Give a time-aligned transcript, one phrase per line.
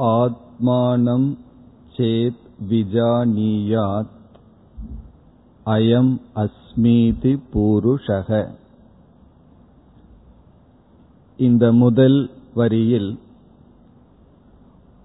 [0.00, 1.36] ஆத்மானம்
[1.96, 4.18] சேத் விஜானியாத்.
[5.66, 8.54] அயம் அஸ்மீதி பூருஷக.
[11.36, 13.18] இந்த முதல் வரியில்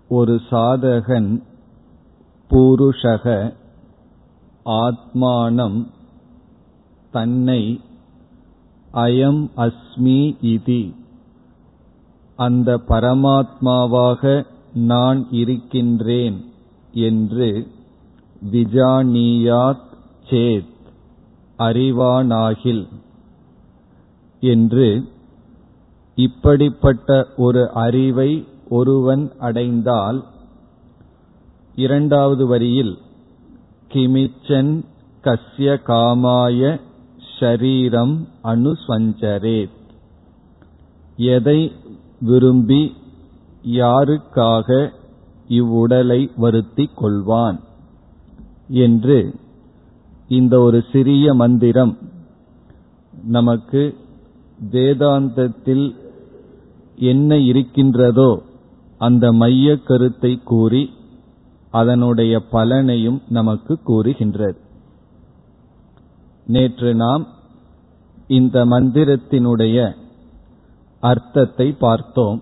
[0.07, 1.43] ஒரு சாதகன்
[2.49, 3.53] பூருஷக
[4.65, 5.87] ஆத்மானம்
[7.11, 7.81] தன்னை
[8.93, 10.93] அயம் அஸ்மி இதி.
[12.35, 16.51] அந்த பரமாத்மாவாக நான் இருக்கின்றேன்
[16.93, 17.67] என்று
[18.51, 19.85] விஜானியாத்
[20.29, 20.73] சேத்
[21.57, 22.87] அறிவானாகில்
[24.39, 25.09] என்று
[26.15, 30.23] இப்படிப்பட்ட ஒரு அறிவை ஒருவன் அடைந்தால்
[31.75, 32.97] இரண்டாவது வரியில்
[33.93, 34.83] கிமிச்சன்
[35.23, 36.79] கஸ்ய காமாய
[37.39, 39.77] ஷரீரம் அனுசஞ்சரேத்.
[41.15, 41.71] எதை
[42.21, 42.95] விரும்பி
[43.65, 44.89] யாருக்காக
[45.49, 47.59] இவ்வுடலை வருத்திக் கொள்வான்?
[48.67, 49.35] என்று
[50.27, 51.97] இந்த ஒரு சிறிய மந்திரம்
[53.23, 53.95] நமக்கு
[54.71, 55.95] வேதாந்தத்தில்
[56.95, 58.41] என்ன இருக்கின்றதோ
[58.97, 60.93] அந்த மைய கருத்தை கூறி
[61.71, 64.57] அதனுடைய பலனையும் நமக்கு கூறுகின்றது.
[66.45, 67.27] நேற்று நாம்
[68.27, 69.95] இந்த மந்திரத்தினுடைய
[70.99, 72.41] அர்த்தத்தை பார்த்தோம்.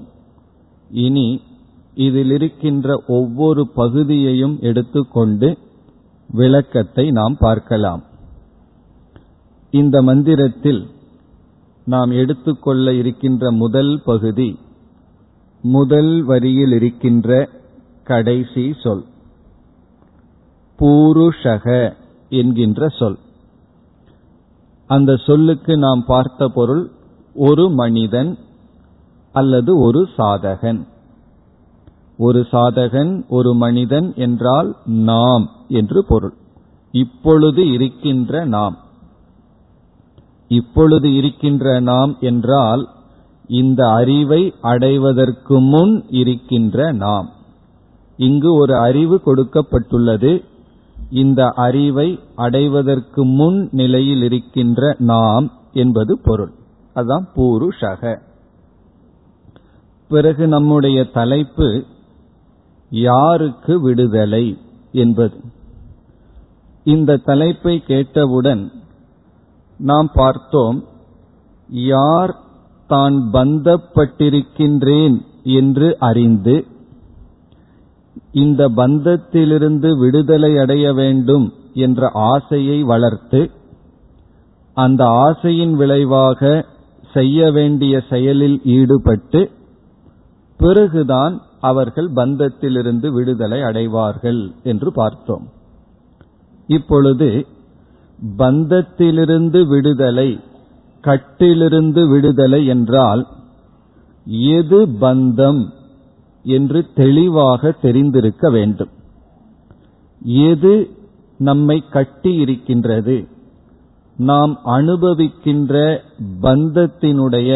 [0.93, 1.27] இனி
[1.95, 5.49] இதில் இருக்கின்ற ஒவ்வொரு பகுதியையும் எடுத்துக்கொண்டு
[6.29, 8.03] விளக்கத்தை நாம் பார்க்கலாம்.
[9.73, 10.81] இந்த மந்திரத்தில்
[11.85, 14.49] நாம் எடுத்துக்கொள்ள இருக்கின்ற முதல் பகுதி
[15.63, 17.49] முதல் வரியில் இருக்கின்ற
[18.03, 19.03] கடைசி சொல்
[20.79, 21.67] பூருஷக
[22.29, 23.17] என்கின்ற சொல்.
[24.89, 26.83] அந்த சொல்லுக்கு நாம் பார்த்த பொருள்
[27.35, 28.31] ஒரு மனிதன்
[29.35, 30.81] அல்லது ஒரு சாதகன்.
[32.23, 36.33] ஒரு சாதகன் ஒரு மனிதன் என்றால் நாம் என்று பொருள்.
[36.91, 38.77] இப்பொழுது இருக்கின்ற நாம்.
[40.47, 42.83] இப்பொழுது இருக்கின்ற நாம் என்றால்
[43.47, 47.29] இந்த அறிவை அடைவதற்கு முன் இருக்கின்ற நாம்.
[48.17, 50.33] இங்கு ஒரு அறிவு கொடுக்கப்பட்டுள்ளது.
[51.11, 56.53] இந்த அறிவை அடைவதற்கு முன் நிலையில் இருக்கின்ற நாம் என்பது பொருள்.
[56.95, 58.19] அதான் பூருஷக.
[60.07, 61.85] பிறகு நம்முடைய தலைப்பு
[63.01, 64.45] யாருக்கு விடுதலை
[64.93, 65.37] என்பது.
[66.85, 68.63] இந்த தலைப்பை கேட்டவுடன்
[69.79, 70.79] நாம் பார்த்தோம்
[71.87, 72.33] யார்
[72.89, 75.15] தான் பந்தப்பட்டிருக்கின்றேன்
[75.53, 76.55] என்று அறிந்து
[78.33, 83.41] இந்த பந்தத்திலிருந்து விடுதலை அடைய வேண்டும் என்ற ஆசையை வளர்த்து
[84.77, 86.51] அந்த ஆசையின் விளைவாக
[87.13, 89.41] செய்ய வேண்டிய செயலில் ஈடுபட்டு
[90.59, 95.45] பிறகுதான் அவர்கள் பந்தத்திலிருந்து விடுதலை அடைவார்கள் என்று பார்த்தோம்.
[96.69, 97.29] இப்பொழுது
[98.37, 100.29] பந்தத்திலிருந்து விடுதலை
[101.03, 103.23] கட்டிலிருந்து விடுதலை என்றால்
[104.51, 105.61] எது பந்தம்
[106.45, 108.91] என்று தெளிவாக தெரிந்திருக்க வேண்டும்.
[110.51, 110.73] எது
[111.39, 113.17] நம்மை கட்டியிருக்கின்றது
[114.17, 115.75] நாம் அனுபவிக்கின்ற
[116.41, 117.49] பந்தத்தினுடைய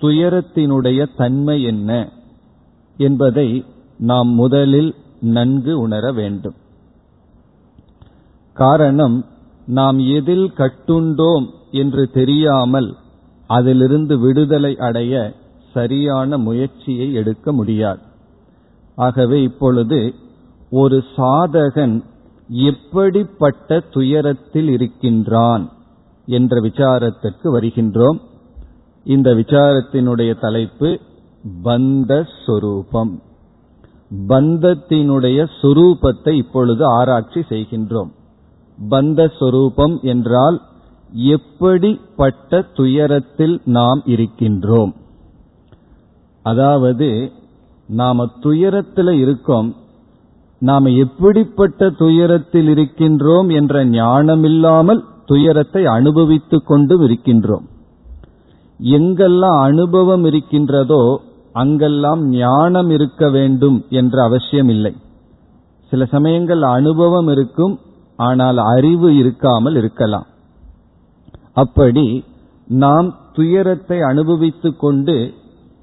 [0.00, 1.90] துயரத்தினுடைய தன்மை என்ன
[2.96, 3.64] என்பதை
[3.98, 6.54] நாம் முதலில் நன்கு உணர வேண்டும்.
[8.52, 9.24] காரணம்
[9.66, 12.94] நாம் எதில் கட்டுண்டோம் என்று தெரியாமல்
[13.46, 15.32] அதிலிருந்து விடுதலை அடைய
[15.72, 18.00] சரியான முயற்சியை எடுக்க முடியாது.
[18.94, 20.14] ஆகவே இப்பொழுது
[20.70, 22.02] ஒரு சாதகன்
[22.48, 25.72] எப்படிப்பட்ட துயரத்தில் இருக்கின்றான்
[26.26, 28.20] என்ற விசாரத்திற்கு வருகின்றோம்.
[29.04, 31.00] இந்த விசாரத்தினுடைய தலைப்பு
[31.62, 33.22] பந்த சொரூபம்.
[34.28, 38.10] பந்தத்தினுடைய சொரூபத்தை இப்பொழுது ஆராய்ச்சி செய்கின்றோம்.
[38.90, 40.62] பந்த சொரூபம் என்றால்
[41.12, 44.92] எப்படிப்பட்ட துயரத்தில் நாம் இருக்கின்றோம்.
[46.42, 47.32] அதாவது
[47.86, 49.76] நாம துயரத்தில் இருக்கோம்.
[50.58, 57.66] நாம எப்படிப்பட்ட துயரத்தில் இருக்கின்றோம் என்ற ஞானமில்லாமல் துயரத்தை அனுபவித்துக் கொண்டும் இருக்கின்றோம்.
[58.82, 61.20] எங்கெல்லாம் அனுபவம் இருக்கின்றதோ
[61.60, 64.92] அங்கெல்லாம் ஞானம் இருக்க வேண்டும் என்ற அவசியம் இல்லை
[65.92, 67.74] சில சமயங்கள் அனுபவம் இருக்கும்
[68.18, 70.26] ஆனால் அறிவு இருக்காமல் இருக்கலாம்.
[71.52, 72.06] அப்படி
[72.68, 75.16] நாம் துயரத்தை அனுபவித்துக் கொண்டு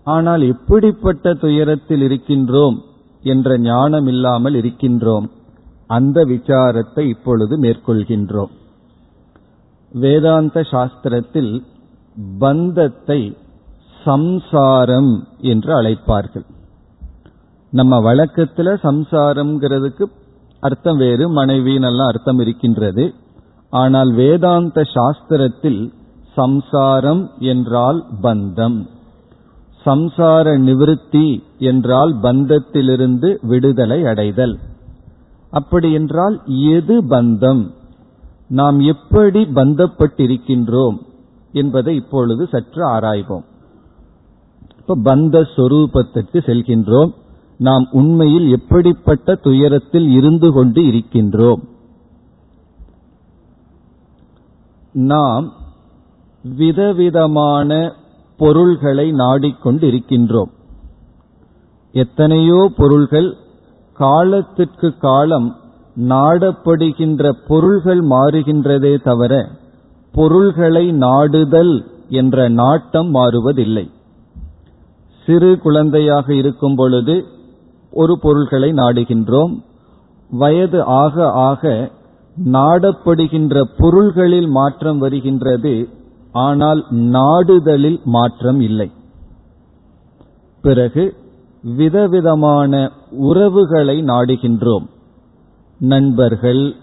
[0.07, 2.77] ஆனால் எப்படிப்பட்ட துயரத்தில் இருக்கின்றோம்?
[3.23, 5.27] என்ற ஞானம் இல்லாமல் இருக்கின்றோம்.
[5.89, 8.51] அந்த விசாரத்தை இப்பொழுது மேற்கொள்கின்றோம்.
[9.91, 11.53] வேதாந்த சாஸ்திரத்தில்
[12.39, 13.19] பந்தத்தை
[14.03, 16.45] சம்சாரம் என்று அழைப்பார்கள்.
[17.73, 20.05] நம்ம வழக்கத்துல சம்சாரம்ங்கிறதுக்கு
[20.59, 23.13] அர்த்தம் வேறு மனைவின்னெல்லாம் அர்த்தம் இருக்கின்றது.
[23.69, 25.81] ஆனால் வேதாந்த சாஸ்திரத்தில்
[26.33, 28.77] சம்சாரம் என்றால் பந்தம்.
[29.85, 34.59] சம்சார நிவிருத்தி என்றால் பந்தத்திலிருந்து விடுதலை அடைதல்.
[35.51, 37.63] அப்படி என்றால் எது பந்தம்?
[38.47, 40.97] நாம் எப்படி பந்தப்பட்டிருக்கின்றோம்
[41.51, 43.45] என்பதை இப்பொழுது சற்று ஆராய்வோம்.
[44.87, 47.11] இப்ப பந்த சொரூபத்திற்கு செல்கின்றோம்.
[47.57, 51.61] நாம் உண்மையில் எப்படிப்பட்ட துயரத்தில் இருந்து கொண்டு இருக்கின்றோம்?
[54.93, 55.53] நாம்
[56.43, 57.93] விதவிதமான
[58.37, 60.51] பொருள்களை நாடிக்கொண்டு இருக்கின்றோம்
[61.91, 63.37] எத்தனையோ பொருள்கள்
[63.93, 65.55] காலத்திற்கு காலம்
[65.95, 69.49] நாடப்படுகின்ற பொருள்கள் மாறுகின்றதே தவிர
[70.11, 73.89] பொருள்களை நாடுதல் என்ற நாட்டம் மாறுவதில்லை.
[75.25, 77.25] சிறு குழந்தையாக இருக்கும் பொழுது
[77.91, 79.53] ஒரு பொருள்களை நாடுகின்றோம்.
[80.29, 81.91] வயது ஆக ஆக
[82.51, 85.89] நாடப்படுகின்ற பொருள்களில் மாற்றம் வருகின்றது.
[86.31, 88.91] ஆனால் நாடுதலில் மாற்றம் இல்லை.
[90.61, 91.13] பிறகு
[91.63, 94.85] விதவிதமான உறவுகளை நாடுகின்றோம்.
[95.79, 96.75] நண்பர்கள்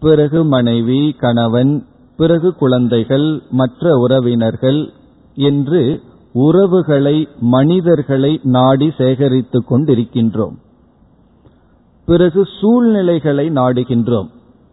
[0.00, 1.86] பிறகு மனைவி கணவன்
[2.16, 4.92] பிறகு குழந்தைகள் மற்ற உறவினர்கள்
[5.34, 6.00] என்று
[6.34, 10.54] உறவுகளை மனிதர்களை நாடி சேகரித்துக் கொண்டிருக்கின்றோம்.
[12.06, 14.28] பிறகு சூழ்நிலைகளை நாடுகின்றோம்.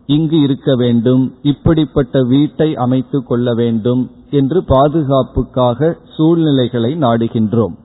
[0.06, 7.76] இங்கு இருக்க வேண்டும் இப்படிப்பட்ட வீட்டை அமைத்துக் கொள்ள வேண்டும் என்று பாதுகாப்புக்காக சூழ்நிலைகளை நாடுகின்றோம்.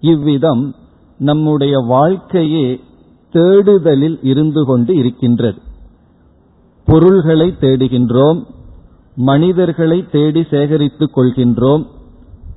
[0.00, 0.74] இவ்விதம்
[1.18, 2.80] நம்முடைய வாழ்க்கையே
[3.32, 5.58] தேடுதலில் இருந்து கொண்டு இருக்கின்றது.
[6.84, 8.44] பொருள்களை தேடுகின்றோம்
[9.14, 11.86] மனிதர்களை தேடி சேகரித்துக் கொள்கின்றோம்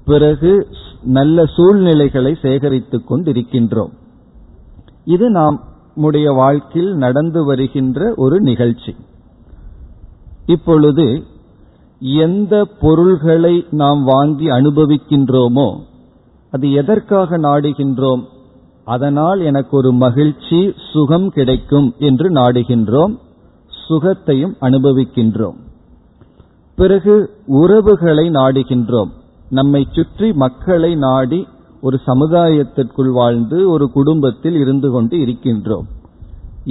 [0.06, 0.68] பிறகு
[1.04, 3.92] நல்ல சூழ்நிலைகளை சேகரித்துக் கொண்டிருக்கின்றோம்.
[5.04, 5.64] இது நாம்
[5.96, 8.96] நம்முடைய வாழ்க்கையில் நடந்து வருகின்ற ஒரு நிகழ்ச்சி.
[10.46, 11.24] இப்பொழுது
[12.00, 15.80] எந்த பொருள்களை நாம் வாங்கி அனுபவிக்கின்றோமோ
[16.52, 18.24] அது எதற்காக நாடுகின்றோம்
[18.86, 23.18] அதனால் எனக்கு ஒரு மகிழ்ச்சி சுகம் கிடைக்கும் என்று நாடுகின்றோம்
[23.90, 25.56] சுகத்தையும் அனுபவிக்கின்றோம்.
[26.76, 29.10] பிறகு உறவுகளை நாடுகின்றோம்.
[29.58, 31.40] நம்மை சுற்றி மக்களை நாடி
[31.82, 35.88] ஒரு சமுதாயத்திற்குள் வாழ்ந்து ஒரு குடும்பத்தில் இருந்து கொண்டு இருக்கின்றோம்.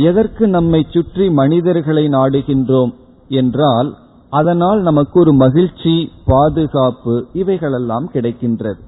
[0.08, 2.93] எதற்கு நம்மை சுற்றி மனிதர்களை நாடுகின்றோம்
[3.40, 3.90] என்றால்
[4.32, 5.94] அதனால் நமக்கு ஒரு மகிழ்ச்சி
[6.25, 8.81] பாதுகாப்பு இவைகளெல்லாம் கிடைக்கின்றது.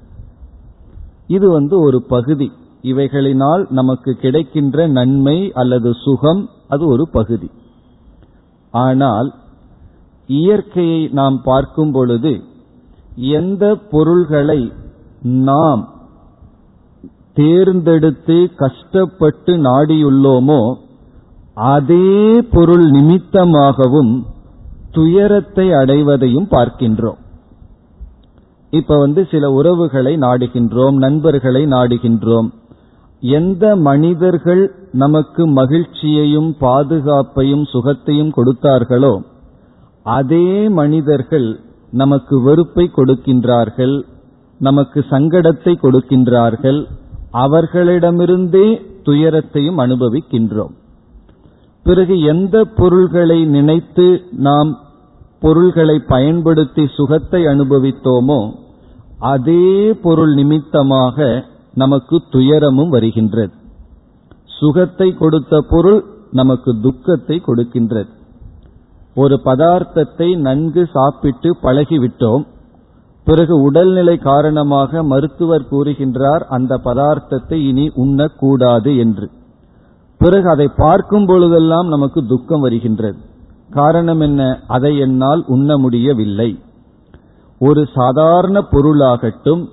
[1.29, 2.49] இது வந்து ஒரு பகுதி.
[2.83, 7.49] இவைகளினால் நமக்கு கிடைக்கின்ற நன்மை அல்லது சுகம் அது ஒரு பகுதி.
[8.75, 9.29] ஆனால்
[10.29, 12.33] இயற்கையை நாம் பார்க்கும் பொழுது
[13.17, 14.73] எந்த பொருள்களை
[15.23, 15.89] நாம்
[17.33, 20.75] தேர்ந்தெடுத்து கஷ்டப்பட்டு நாடியுள்ளோமோ
[21.55, 24.25] அதே பொருள் நிமித்தமாகவும்
[24.91, 27.17] துயரத்தை அடைவதையும் பார்க்கின்றோம்.
[28.71, 32.49] இப்ப வந்து சில உறவுகளை நாடுகின்றோம் நண்பர்களை நாடுகின்றோம்.
[33.21, 39.21] எந்த மனிதர்கள் நமக்கு மகிழ்ச்சியையும் பாதுகாப்பையும் சுகத்தையும் கொடுத்தார்களோ
[40.03, 41.61] அதே மனிதர்கள்
[41.95, 43.97] நமக்கு வெறுப்பை கொடுக்கின்றார்கள்
[44.61, 46.81] நமக்கு சங்கடத்தை கொடுக்கின்றார்கள்
[47.45, 48.67] அவர்களிடமிருந்தே
[49.03, 50.75] துயரத்தையும் அனுபவிக்கின்றோம்.
[51.87, 54.07] பிறகு எந்த பொருள்களை நினைத்து
[54.47, 54.71] நாம்
[55.41, 58.41] பொருள்களை பயன்படுத்தி சுகத்தை அனுபவித்தோமோ
[59.33, 59.67] அதே
[60.05, 61.27] பொருள் நிமித்தமாக
[61.75, 63.55] நமக்கு துயரமும் வருகின்றது.
[64.61, 68.11] சுகத்தை கொடுத்த பொருள் நமக்கு துக்கத்தை கொடுக்கின்றது.
[69.15, 72.47] ஒரு பதார்த்தத்தை நன்கு சாப்பிட்டு பழகிவிட்டோம்.
[73.25, 79.31] பிறகு உடல்நிலை காரணமாக மருத்துவர் கூறுகின்றார் அந்த பதார்த்தத்தை இனி உண்ணக்கூடாது என்று.
[80.19, 83.19] பிறகு அதை பார்க்கும் பொழுதெல்லாம் நமக்கு துக்கம் வருகின்றது.
[83.71, 84.61] காரணம் என்ன?
[84.67, 86.59] அதை என்னால் உண்ண முடியவில்லை.
[87.59, 89.69] ஒரு சாதாரண பொருளாகட்டும்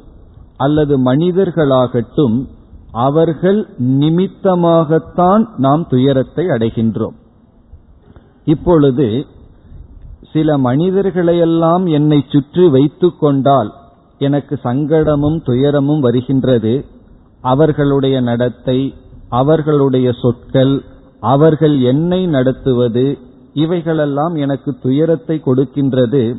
[0.58, 2.48] அல்லது மனிதர்களாகட்டும்
[2.92, 7.20] அவர்கள் நிமித்தமாகத்தான் நாம் துயரத்தை அடைகின்றோம்.
[8.48, 9.26] இப்பொழுது
[10.32, 13.70] சில மனிதர்களையெல்லாம் என்னை சுற்றி வைத்துக் கொண்டால்
[14.20, 16.86] எனக்கு சங்கடமும் துயரமும் வருகின்றது.
[17.42, 18.94] அவர்களுடைய நடத்தை
[19.30, 20.84] அவர்களுடைய சொற்கள்
[21.20, 23.18] அவர்கள் என்னை நடத்துவது
[23.54, 26.36] இவைகளெல்லாம் எனக்கு துயரத்தை கொடுக்கின்றது.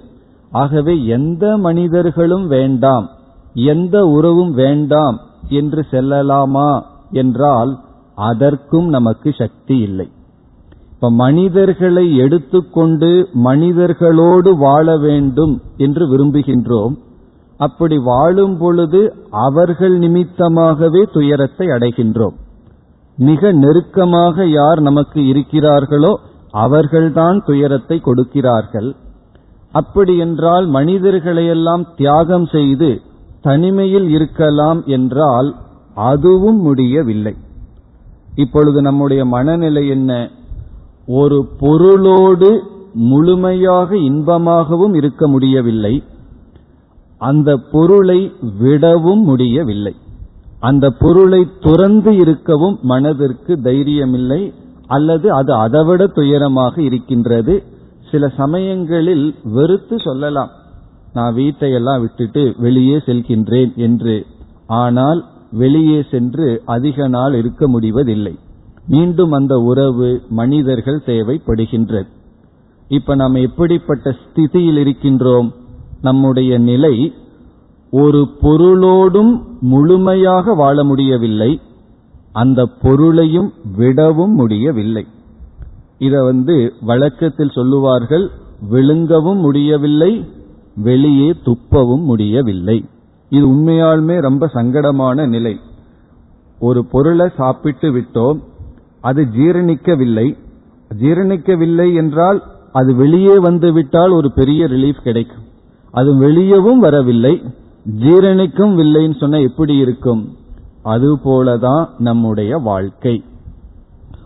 [0.53, 3.07] ஆகவே எந்த மனிதர்களும் வேண்டாம்
[3.55, 6.71] எந்த உறவும் வேண்டாம் என்று செல்லலாமா
[7.11, 7.73] என்றால்
[8.15, 10.09] அதற்கும் நமக்கு சக்தி இல்லை.
[11.03, 13.09] இப்ப மனிதர்களை எடுத்துக்கொண்டு
[13.45, 16.93] மனிதர்களோடு வாழ வேண்டும் என்று விரும்புகின்றோம்.
[17.61, 22.37] அப்படி வாழும் பொழுது அவர்கள் நிமித்தமாகவே துயரத்தை அடைகின்றோம்.
[23.19, 26.13] மிக நெருக்கமாக யார் நமக்கு இருக்கிறார்களோ
[26.51, 28.91] அவர்கள்தான் துயரத்தை கொடுக்கிறார்கள்.
[29.73, 32.91] அப்படி என்றால் மனிதர்களையெல்லாம் தியாகம் செய்து
[33.41, 35.51] தனிமையில் இருக்கலாம் என்றால்
[35.95, 37.35] அதுவும் முடியவில்லை.
[38.37, 40.13] இப்பொழுது நம்முடைய மனநிலை என்ன?
[41.07, 46.03] ஒரு பொருளோடு முழுமையாக இன்பமாகவும் இருக்க முடியவில்லை.
[47.19, 49.95] அந்த பொருளை விடவும் முடியவில்லை.
[50.61, 54.53] அந்த பொருளை துறந்து இருக்கவும் மனதிற்கு தைரியமில்லை
[54.87, 57.63] அல்லது அது அதைவிட துயரமாக இருக்கின்றது.
[58.11, 60.51] சில சமயங்களில் வெறுத்து சொல்லலாம்
[61.13, 64.27] நான் வீட்டையெல்லாம் விட்டுட்டு வெளியே செல்கின்றேன் என்று.
[64.67, 68.39] ஆனால் வெளியே சென்று அதிக நாள் இருக்க முடிவதில்லை.
[68.87, 72.07] மீண்டும் அந்த உறவு மனிதர்கள் தேவைப்படுகின்றது
[72.89, 75.53] இப்ப நாம் எப்படிப்பட்ட ஸ்திதியில் இருக்கின்றோம்?
[76.01, 77.15] நம்முடைய நிலை
[77.91, 81.61] ஒரு பொருளோடும் முழுமையாக வாழ முடியவில்லை.
[82.33, 85.07] அந்த பொருளையும் விடவும் முடியவில்லை.
[85.99, 88.31] இத வந்து வழக்கத்தில் சொல்லுவார்கள்
[88.71, 90.25] விழுங்கவும் முடியவில்லை
[90.77, 92.85] வெளியே துப்பவும் முடியவில்லை.
[93.29, 95.61] இது உண்மையாலுமே ரொம்ப சங்கடமான நிலை.
[96.59, 98.39] ஒரு பொருளை சாப்பிட்டு விட்டோம்
[99.03, 100.39] அது ஜீரணிக்கவில்லை.
[101.01, 102.43] ஜீரணிக்கவில்லை என்றால்
[102.73, 105.45] அது வெளியே வந்து விட்டால் ஒரு பெரிய ரிலீஃப் கிடைக்கும்.
[105.91, 107.43] அது வெளியவும் வரவில்லை
[107.99, 110.37] ஜீரணிக்கும் வில்லைன்னு சொன்ன எப்படி இருக்கும்?
[110.85, 113.25] அதுபோலதான் நம்முடைய வாழ்க்கை.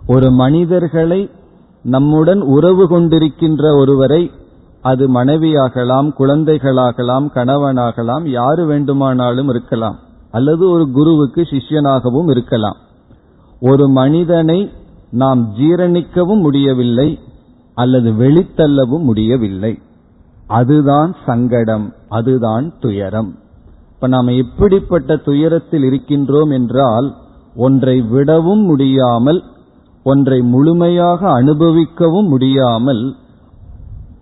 [0.07, 1.31] ஒரு மனிதர்களை
[1.83, 4.31] நம்முடன் உறவு கொண்டிருக்கின்ற ஒருவரை
[4.83, 9.99] அது மனைவியாகலாம் குழந்தைகளாகலாம் கணவனாகலாம் யாரு வேண்டுமானாலும் இருக்கலாம்.
[10.31, 12.77] அல்லது ஒரு குருவுக்கு சிஷ்யனாகவும் இருக்கலாம்.
[13.61, 14.71] ஒரு மனிதனை
[15.11, 17.19] நாம் ஜீரணிக்கவும் முடியவில்லை
[17.75, 19.79] அல்லது வெளித்தள்ளவும் முடியவில்லை.
[20.47, 23.39] அதுதான் சங்கடம் அதுதான் துயரம்.
[23.91, 27.17] இப்ப நாம் எப்படிப்பட்ட துயரத்தில் இருக்கின்றோம் என்றால்
[27.57, 29.43] ஒன்றை விடவும் முடியாமல்
[30.05, 33.15] ஒன்றை முழுமையாக அனுபவிக்கவும் முடியாமல்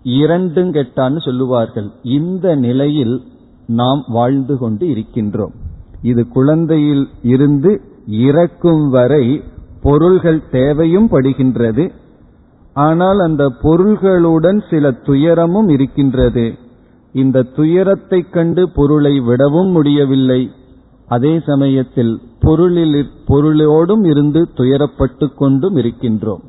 [0.03, 1.91] இரண்டும் கெட்டான்னு சொல்லுவார்கள்.
[2.03, 3.21] இந்த நிலையில்
[3.67, 5.53] நாம் வாழ்ந்து கொண்டு இருக்கின்றோம்.
[6.01, 9.43] இது குழந்தையில் இருந்து இறக்கும் வரை
[9.81, 11.91] பொருள்கள் தேவையும் படுகின்றது.
[12.73, 16.57] ஆனால் அந்த பொருள்களுடன் சில துயரமும் இருக்கின்றது.
[17.11, 20.51] இந்த துயரத்தை கண்டு பொருளை விடவும் முடியவில்லை.
[21.07, 26.43] அதே சமயத்தில் பொருளில் பொருளோடும் இருந்து துயரப்பட்டு கொண்டும் இருக்கின்றோம்.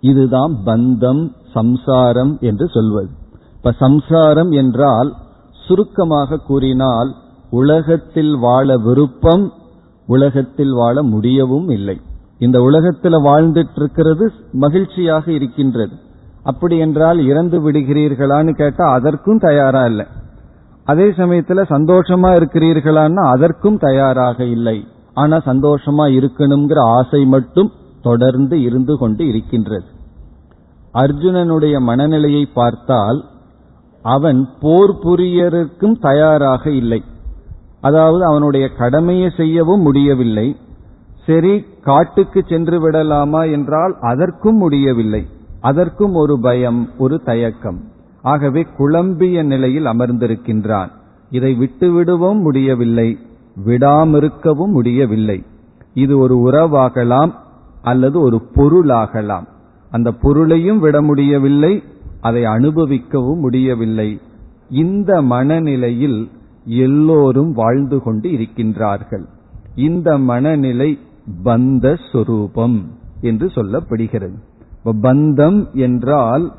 [0.00, 3.08] இதுதான் பந்தம் சம்சாரம் என்று சொல்வது.
[3.56, 5.14] இப்ப சம்சாரம் என்றால்
[5.50, 7.14] சுருக்கமாக கூறினால்
[7.50, 9.52] உலகத்தில் வாழ விருப்பம்
[10.06, 12.00] உலகத்தில் வாழ முடியவும் இல்லை.
[12.38, 15.92] இந்த உலகத்தில் வாழ்ந்துட்டு இருக்கிறது மகிழ்ச்சியாக இருக்கின்றது.
[16.42, 20.06] அப்படி என்றால் இறந்து விடுகிறீர்களான்னு கேட்டா அதற்கும் தயாரா இல்லை.
[20.84, 24.86] அதே சமயத்துல சந்தோஷமா இருக்கிறீர்களான்னா அதற்கும் தயாராக இல்லை.
[25.14, 29.84] ஆனா சந்தோஷமா இருக்கணுங்கிற ஆசை மட்டும் தொடர்ந்து இருந்து கொண்டு இருக்கின்றது.
[30.94, 33.24] அர்ஜுனனுடைய மனநிலையை பார்த்தால்
[34.02, 37.02] அவன் போர் புரியருக்கும் தயாராக இல்லை.
[37.84, 40.46] அதாவது அவனுடைய கடமையை செய்யவும் முடியவில்லை.
[41.26, 45.22] சரி காட்டுக்கு சென்று விடலாமா என்றால் அதற்கும் முடியவில்லை.
[45.60, 47.80] அதற்கும் ஒரு பயம் ஒரு தயக்கம்.
[48.22, 50.90] ஆகவே குழம்பிய நிலையில் அமர்ந்திருக்கின்றான்.
[51.30, 53.08] இதை விட்டுவிடவும் முடியவில்லை
[53.66, 55.38] விடாமிருக்கவும் முடியவில்லை.
[55.94, 57.32] இது ஒரு உறவாகலாம்
[57.82, 59.46] அல்லது ஒரு பொருளாகலாம்.
[59.90, 61.82] அந்த பொருளையும் விட முடியவில்லை
[62.20, 64.10] அதை அனுபவிக்கவும் முடியவில்லை.
[64.68, 66.20] இந்த மனநிலையில்
[66.64, 69.24] எல்லோரும் வாழ்ந்து கொண்டு இருக்கின்றார்கள்.
[69.74, 70.98] இந்த மனநிலை
[71.44, 72.90] பந்த சொரூபம்
[73.20, 74.34] என்று சொல்லப்படுகிறது.
[74.84, 76.52] பந்தம் என்றால்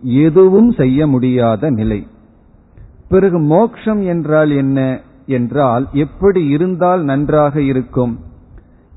[0.00, 2.06] எதுவும் செய்ய முடியாத நிலை.
[3.08, 5.00] பிறகு மோக்ஷம் என்றால் என்ன?
[5.26, 8.18] என்றால் எப்படி இருந்தால் நன்றாக இருக்கும்?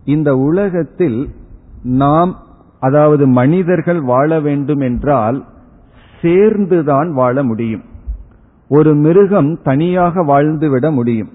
[0.05, 1.29] இந்த உலகத்தில்
[1.83, 2.37] நாம்
[2.79, 5.45] அதாவது மனிதர்கள் வாழ வேண்டும் என்றால்
[6.21, 7.83] சேர்ந்துதான் வாழ முடியும்.
[8.69, 11.31] ஒரு மிருகம் தனியாக வாழ்ந்துவிட முடியும்.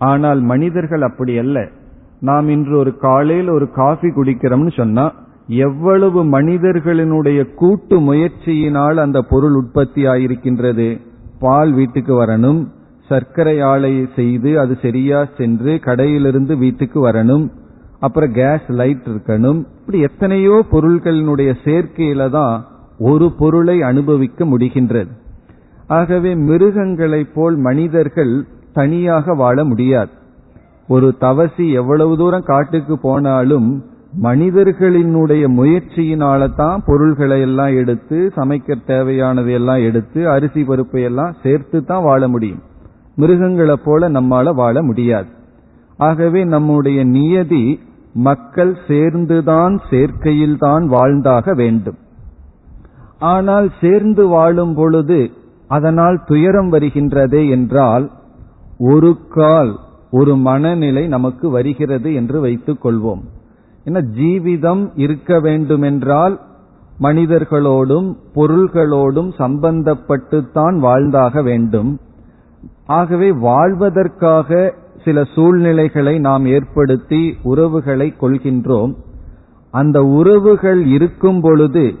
[0.00, 1.58] ஆனால் மனிதர்கள் அப்படி அல்ல
[2.28, 5.04] நாம் இன்று ஒரு காலையில் ஒரு காஃபி குடிக்கிறோம்னு சொன்னா
[5.66, 10.88] எவ்வளவு மனிதர்களினுடைய கூட்டு முயற்சியினால் அந்த பொருள் உற்பத்தி ஆயிருக்கின்றது
[11.38, 12.60] பால் வீட்டுக்கு வரணும்
[13.08, 17.44] சர்க்கரை ஆலை செய்து அது சரியா சென்று கடையிலிருந்து வீட்டுக்கு வரணும்
[18.00, 22.56] அப்புறம் கேஸ் லைட் இருக்கணும் இப்படி எத்தனையோ பொருள்களினுடைய சேர்க்கையில தான்
[23.10, 25.12] ஒரு பொருளை அனுபவிக்க முடிகின்றது.
[25.86, 30.10] ஆகவே மிருகங்களைப் போல் மனிதர்கள் தனியாக வாழ முடியாது.
[30.88, 33.84] ஒரு தவசி எவ்வளவு தூரம் காட்டுக்கு போனாலும்
[34.22, 42.02] மனிதர்களினுடைய முயற்சியினால தான் பொருள்களை எல்லாம் எடுத்து சமைக்க தேவையானதை எல்லாம் எடுத்து அரிசி பருப்பை எல்லாம் சேர்த்து தான்
[42.02, 42.62] வாழ முடியும்.
[43.16, 45.26] மிருகங்களைப் போல நம்மால வாழ முடியாது.
[45.96, 47.80] ஆகவே நம்முடைய நியதி
[48.12, 51.98] மக்கள் சேர்ந்துதான் சேர்க்கையில்தான் வாழ்ந்தாக வேண்டும்.
[53.18, 55.30] ஆனால் சேர்ந்து வாழும் பொழுது
[55.68, 58.10] அதனால் துயரம் வருகின்றதே என்றால்
[58.78, 59.78] ஒரு கால்
[60.10, 63.20] ஒரு மனநிலை நமக்கு வருகிறது என்று வைத்துக் கொள்வோம்.
[63.84, 66.40] ஏன்னா ஜீவிதம் இருக்க வேண்டுமென்றால்
[67.00, 72.00] மனிதர்களோடும் பொருள்களோடும் சம்பந்தப்பட்டுத்தான் வாழ்ந்தாக வேண்டும்.
[72.86, 78.94] ஆகவே வாழ்வதற்காக சில சூழ்நிலைகளை நாம் ஏற்படுத்தி உறவுகளை கொள்கின்றோம்.
[79.70, 81.94] அந்த உறவுகள் இருக்கும் பொழுது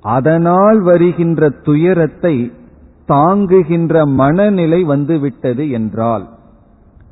[0.00, 2.52] அதனால் வருகின்ற துயரத்தை
[3.06, 6.24] தாங்குகின்ற மனநிலை வந்துவிட்டது என்றால்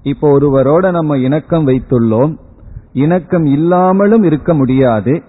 [0.03, 2.33] இப்போ ஒருவரோட நம்ம இணக்கம் வைத்துள்ளோம்
[2.93, 5.23] இணக்கம் இல்லாமலும் இருக்க முடியாது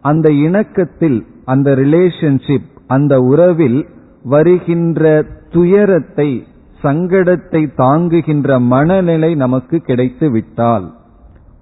[0.00, 3.88] அந்த இணக்கத்தில் அந்த ரிலேஷன்ஷிப் அந்த உறவில்
[4.22, 6.46] வருகின்ற துயரத்தை
[6.82, 10.94] சங்கடத்தை தாங்குகின்ற மனநிலை நமக்கு கிடைத்து விட்டால்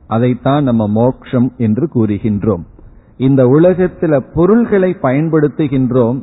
[0.06, 2.64] அதைத்தான் நம்ம மோக்ஷம் என்று கூறுகின்றோம்.
[3.16, 6.18] இந்த உலகத்தில் பொருள்களை பயன்படுத்துகின்றோம்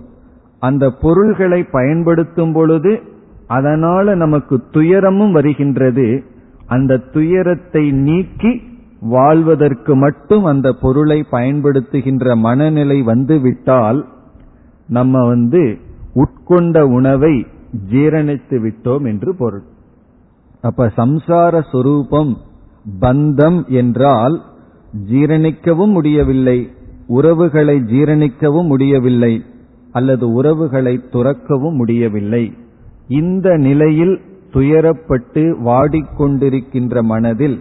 [0.59, 3.01] அந்த பொருள்களை பயன்படுத்தும் பொழுது
[3.47, 6.23] அதனால நமக்கு துயரமும் வருகின்றது.
[6.67, 8.51] அந்த துயரத்தை நீக்கி
[8.99, 14.05] வாழ்வதற்கு மட்டும் அந்த பொருளை பயன்படுத்துகின்ற மனநிலை வந்துவிட்டால்
[14.87, 15.77] நம்ம வந்து
[16.15, 17.33] உட்கொண்ட உணவை
[17.91, 19.63] ஜீரணித்து விட்டோம் என்று பொருள்.
[20.61, 22.37] அப்ப சம்சார சொரூபம்
[23.01, 24.35] பந்தம் என்றால்
[25.11, 26.69] ஜீரணிக்கவும் முடியவில்லை
[27.07, 29.33] உறவுகளை ஜீரணிக்கவும் முடியவில்லை
[29.91, 32.53] அல்லது உறவுகளை துறக்கவும் முடியவில்லை.
[33.07, 34.21] இந்த நிலையில்
[34.53, 37.59] துயரப்பட்டு வாடிக்கொண்டிருக்கின்ற மனதில்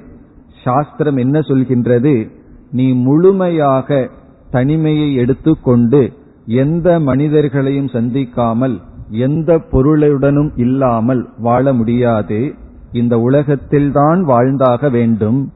[0.64, 2.30] சாஸ்திரம் என்ன சொல்கின்றது?
[2.70, 4.10] நீ முழுமையாக
[4.50, 6.12] தனிமையை எடுத்துக்கொண்டு
[6.46, 12.54] எந்த மனிதர்களையும் சந்திக்காமல் எந்த பொருளுடனும் இல்லாமல் வாழ முடியாது.
[12.92, 15.52] இந்த உலகத்தில்தான் வாழ்ந்தாக வேண்டும்.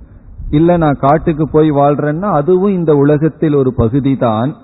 [0.50, 4.54] இல்ல நான் காட்டுக்கு போய் வாழ்றேன்னா அதுவும் இந்த உலகத்தில் ஒரு பகுதிதான்.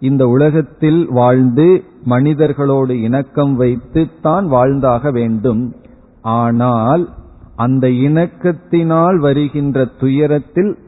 [0.00, 5.76] இந்த உலகத்தில் வாழ்ந்து மனிதர்களோடு இணக்கம் வைத்து தான் வாழ்ந்தாக வேண்டும்.
[6.22, 7.08] ஆனால்
[7.56, 10.78] அந்த இணக்கத்தினால் வருகின்ற துயரத்தில்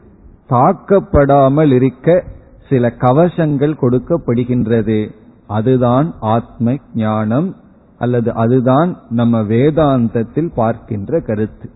[0.49, 2.23] தாக்கப்படாமல் இருக்க
[2.69, 5.11] சில கவசங்கள் கொடுக்கப்படுகின்றது.
[5.47, 7.55] அதுதான் ஆத்ம ஞானம்
[7.97, 11.69] அல்லது அதுதான் நம்ம வேதாந்தத்தில் பார்க்கின்ற கருத்து.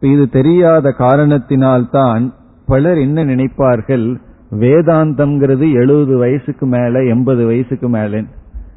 [0.00, 2.32] இது தெரியாத காரணத்தினால்தான்
[2.66, 4.16] பலர் என்ன நினைப்பார்கள்?
[4.50, 8.22] வேதாந்தம்ங்கிறது எழுபது வயசுக்கு மேல எண்பது வயசுக்கு மேல.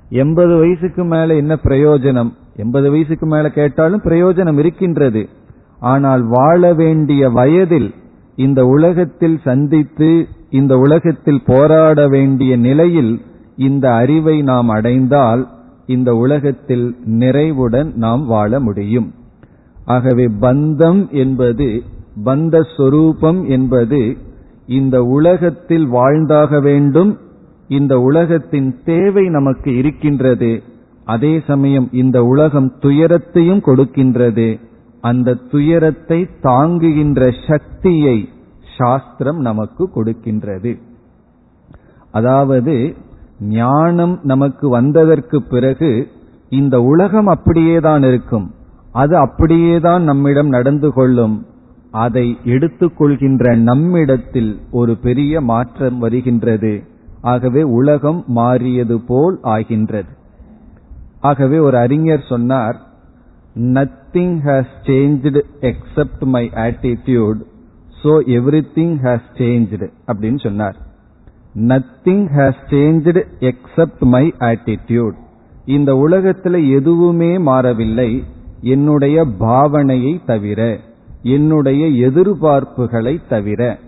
[0.10, 2.34] எண்பது வயசுக்கு மேல என்ன பிரயோஜனம்?
[2.56, 5.30] எண்பது வயசுக்கு மேல கேட்டாலும் பிரயோஜனம் இருக்கின்றது.
[5.80, 7.94] ஆனால் வாழ வேண்டிய வயதில்
[8.36, 13.22] இந்த உலகத்தில் சந்தித்து இந்த உலகத்தில் போராட வேண்டிய நிலையில்
[13.56, 15.48] இந்த அறிவை நாம் அடைந்தால்
[15.86, 19.14] இந்த உலகத்தில் நிறைவுடன் நாம் வாழ முடியும்.
[19.86, 21.84] ஆகவே பந்தம் என்பது
[22.24, 24.18] பந்த சொரூபம் என்பது
[24.70, 27.12] இந்த உலகத்தில் வாழ்ந்தாக வேண்டும்
[27.68, 30.52] இந்த உலகத்தின் தேவை நமக்கு இருக்கின்றது
[31.06, 34.48] அதே சமயம் இந்த உலகம் துயரத்தையும் கொடுக்கின்றது
[35.02, 38.18] அந்த துயரத்தை தாங்குகின்ற சக்தியை
[38.78, 40.72] சாஸ்திரம் நமக்கு கொடுக்கின்றது.
[42.12, 42.76] அதாவது
[43.40, 45.92] ஞானம் நமக்கு வந்ததற்கு பிறகு
[46.50, 48.48] இந்த உலகம் அப்படியேதான் இருக்கும்
[48.92, 51.36] அது அப்படியேதான் நம்மிடம் நடந்து கொள்ளும்
[51.92, 56.84] அதை எடுத்துக்கொள்கின்ற நம்மிடத்தில் ஒரு பெரிய மாற்றம் வருகின்றது.
[57.22, 60.08] ஆகவே உலகம் மாறியது போல் ஆகின்றது.
[61.20, 62.78] ஆகவே ஒரு அறிஞர் சொன்னார்
[63.56, 67.40] nothing has changed except my attitude
[68.04, 68.14] so
[68.76, 70.78] everything has changed அப்படின்னு சொன்னார்.
[71.68, 75.18] Nothing has changed except my attitude
[75.66, 78.24] இந்த உலகத்தில் எதுவுமே மாறவில்லை
[78.62, 80.80] என்னுடைய பாவனையை தவிர.
[81.22, 83.80] என்னுடைய எதிர்பார்ப்புகளை தவிர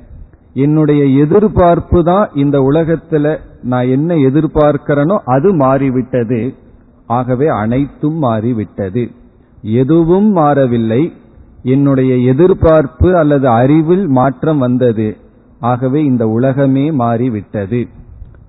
[0.54, 6.56] என்னுடைய எதிர்பார்ப்பு தான் இந்த உலகத்துல நான் என்ன எதிர்பார்க்கிறேனோ அது மாறிவிட்டது.
[7.08, 9.12] ஆகவே அனைத்தும் மாறிவிட்டது.
[9.62, 11.14] எதுவும் மாறவில்லை.
[11.64, 15.18] என்னுடைய எதிர்பார்ப்பு அல்லது அறிவில் மாற்றம் வந்தது.
[15.60, 17.88] ஆகவே இந்த உலகமே மாறிவிட்டது.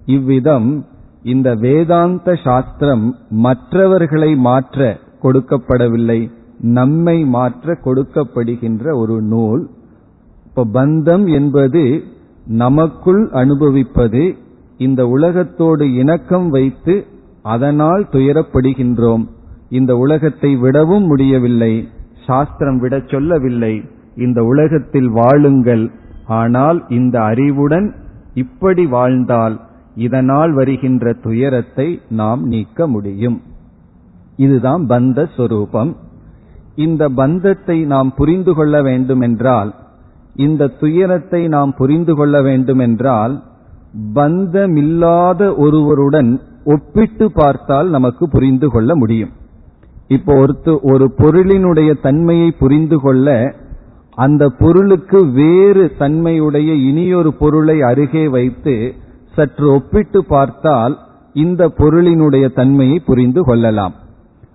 [0.06, 0.86] இவ்விதம்
[1.22, 6.30] இந்த வேதாந்த சாஸ்திரம் மற்றவர்களை மாற்ற கொடுக்கப்படவில்லை.
[6.62, 9.70] நம்மை மாற்ற கொடுக்கப்படுகின்ற ஒரு நூல்.
[10.46, 12.02] இப்ப பந்தம் என்பது
[12.46, 14.34] நமக்குள் அனுபவிப்பது
[14.78, 17.06] இந்த உலகத்தோடு இணக்கம் வைத்து
[17.42, 19.24] அதனால் துயரப்படுகின்றோம்.
[19.68, 21.88] இந்த உலகத்தை விடவும் முடியவில்லை
[22.26, 23.82] சாஸ்திரம் விட சொல்லவில்லை
[24.16, 25.90] இந்த உலகத்தில் வாழுங்கள்.
[26.26, 27.94] ஆனால் இந்த அறிவுடன்
[28.34, 29.60] இப்படி வாழ்ந்தால்
[29.94, 33.42] இதனால் வருகின்ற துயரத்தை நாம் நீக்க முடியும்.
[34.36, 35.96] இதுதான் பந்த சொரூபம்.
[36.74, 39.74] இந்த பந்தத்தை நாம் புரிந்து கொள்ள வேண்டுமென்றால்
[40.34, 43.42] இந்த துயரத்தை நாம் புரிந்து கொள்ள வேண்டுமென்றால்
[44.14, 49.30] பந்தமில்லாத ஒருவருடன் ஒப்பிட்டு பார்த்தால் நமக்கு புரிந்து கொள்ள முடியும்.
[50.08, 53.54] இப்போ ஒருத்து ஒரு பொருளினுடைய தன்மையை புரிந்து கொள்ள
[54.14, 58.94] அந்த பொருளுக்கு வேறு தன்மையுடைய இனியொரு பொருளை அருகே வைத்து
[59.34, 60.98] சற்று ஒப்பிட்டு பார்த்தால்
[61.32, 63.94] இந்த பொருளினுடைய தன்மையை புரிந்து கொள்ளலாம்.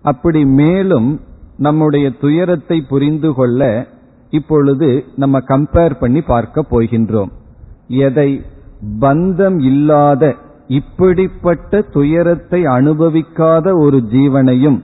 [0.02, 1.20] அப்படி மேலும்
[1.58, 3.88] நம்முடைய துயரத்தை புரிந்து கொள்ள
[4.30, 7.32] இப்பொழுது நம்ம கம்பேர் பண்ணி பார்க்க போகின்றோம்.
[7.88, 8.42] எதை?
[9.00, 10.36] பந்தம் இல்லாத
[10.68, 14.80] இப்படிப்பட்ட துயரத்தை அனுபவிக்காத ஒரு ஜீவனையும்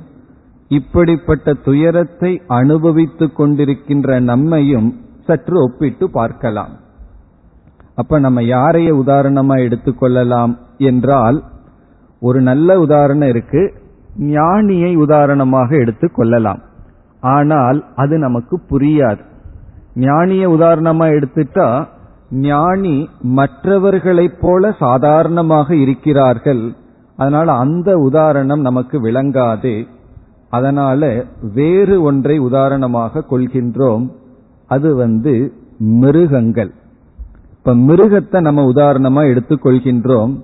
[0.68, 6.72] இப்படிப்பட்ட துயரத்தை அனுபவித்துக் கொண்டிருக்கின்ற நம்மையும் சற்று ஒப்பிட்டு பார்க்கலாம்.
[7.96, 11.44] அப்ப நம்ம யாரைய உதாரணமா எடுத்துக்கொள்ளலாம் என்றால்
[12.20, 13.74] ஒரு நல்ல உதாரணம் இருக்கு.
[14.20, 16.60] ஞானியை உதாரணமாக எடுத்துக் கொள்ளலாம்.
[17.20, 19.20] ஆனால் அது நமக்கு புரியாது.
[19.96, 21.88] ஞானிய உதாரணமா எடுத்துட்டா
[22.32, 26.74] ஞானி மற்றவர்களைப் போல சாதாரணமாக இருக்கிறார்கள்.
[27.18, 29.88] அதனால அந்த உதாரணம் நமக்கு விளங்காது.
[30.50, 34.12] அதனால வேறு ஒன்றை உதாரணமாக கொள்கின்றோம்.
[34.68, 36.72] அது வந்து மிருகங்கள்.
[37.58, 40.40] இப்ப மிருகத்தை நம்ம உதாரணமா எடுத்துக்கொள்கின்றோம்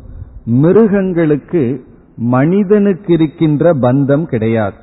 [0.45, 1.87] மிருகங்களுக்கு
[2.21, 4.75] மனிதனுக்கு இருக்கின்ற பந்தம் கிடையாது.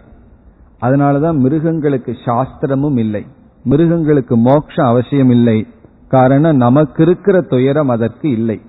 [0.83, 3.27] அதனாலதான் மிருகங்களுக்கு சாஸ்திரமும் இல்லை.
[3.65, 5.67] மிருகங்களுக்கு மோட்சம் அவசியம் இல்லை.
[6.09, 8.61] காரணம் நமக்கு இருக்கிற துயரம் அதற்கு இல்லை.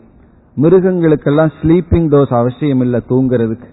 [0.61, 3.67] மிருகங்களுக்கெல்லாம் ஸ்லீப்பிங் டோஸ் அவசியம் இல்லை தூங்குறதுக்கு.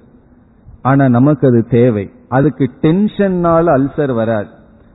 [0.83, 2.11] ஆனா நமக்கு அது தேவை.
[2.28, 4.48] அதுக்கு டென்ஷன்னால அல்சர் வராது.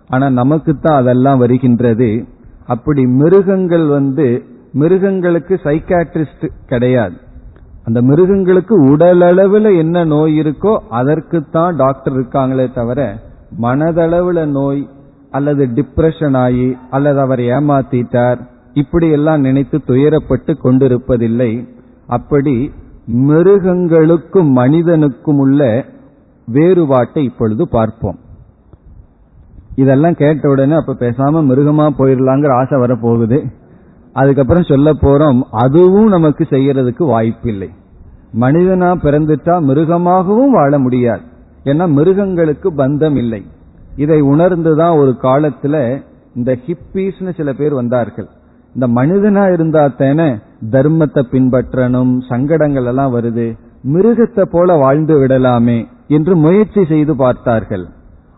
[0.07, 2.25] ஆனா நமக்கு தான் அதெல்லாம் வருகின்றது.
[2.67, 7.27] அப்படி மிருகங்கள் வந்து மிருகங்களுக்கு சைக்காட்ரிஸ்ட் கிடையாது.
[7.89, 12.99] அந்த மிருகங்களுக்கு உடலளவில் என்ன நோய் இருக்கோ அதற்குத்தான் டாக்டர் இருக்காங்களே தவிர
[13.61, 14.89] மனதளவுல நோய்
[15.31, 18.39] அல்லது டிப்ரெஷன் ஆகி அல்லது அவர் ஏமாத்திட்டார்
[18.73, 21.49] இப்படி எல்லாம் நினைத்து துயரப்பட்டு கொண்டிருப்பதில்லை.
[22.07, 22.71] அப்படி
[23.05, 25.85] மிருகங்களுக்கும் மனிதனுக்கும் உள்ள
[26.47, 28.19] வேறுபாட்டை இப்பொழுது பார்ப்போம்.
[29.75, 33.39] இதெல்லாம் கேட்ட உடனே அப்ப பேசாம மிருகமா போயிடலாங்கிற ஆசை வரப்போகுது.
[34.13, 37.69] அதுக்கப்புறம் சொல்ல போறோம் அதுவும் நமக்கு செய்யறதுக்கு வாய்ப்பில்லை.
[38.33, 41.21] மனிதனா பிறந்துட்டா மிருகமாகவும் வாழ முடியாது.
[41.63, 43.45] ஏன்னா மிருகங்களுக்கு பந்தம் இல்லை.
[43.95, 46.03] இதை உணர்ந்துதான் ஒரு காலத்துல
[46.35, 48.27] இந்த ஹிப்பீஸ்னு சில பேர் வந்தார்கள்.
[48.75, 50.29] இந்த மனிதனா இருந்தா தானே
[50.71, 53.57] தர்மத்தை பின்பற்றணும் சங்கடங்கள் எல்லாம் வருது
[53.93, 57.85] மிருகத்தை போல வாழ்ந்து விடலாமே என்று முயற்சி செய்து பார்த்தார்கள்.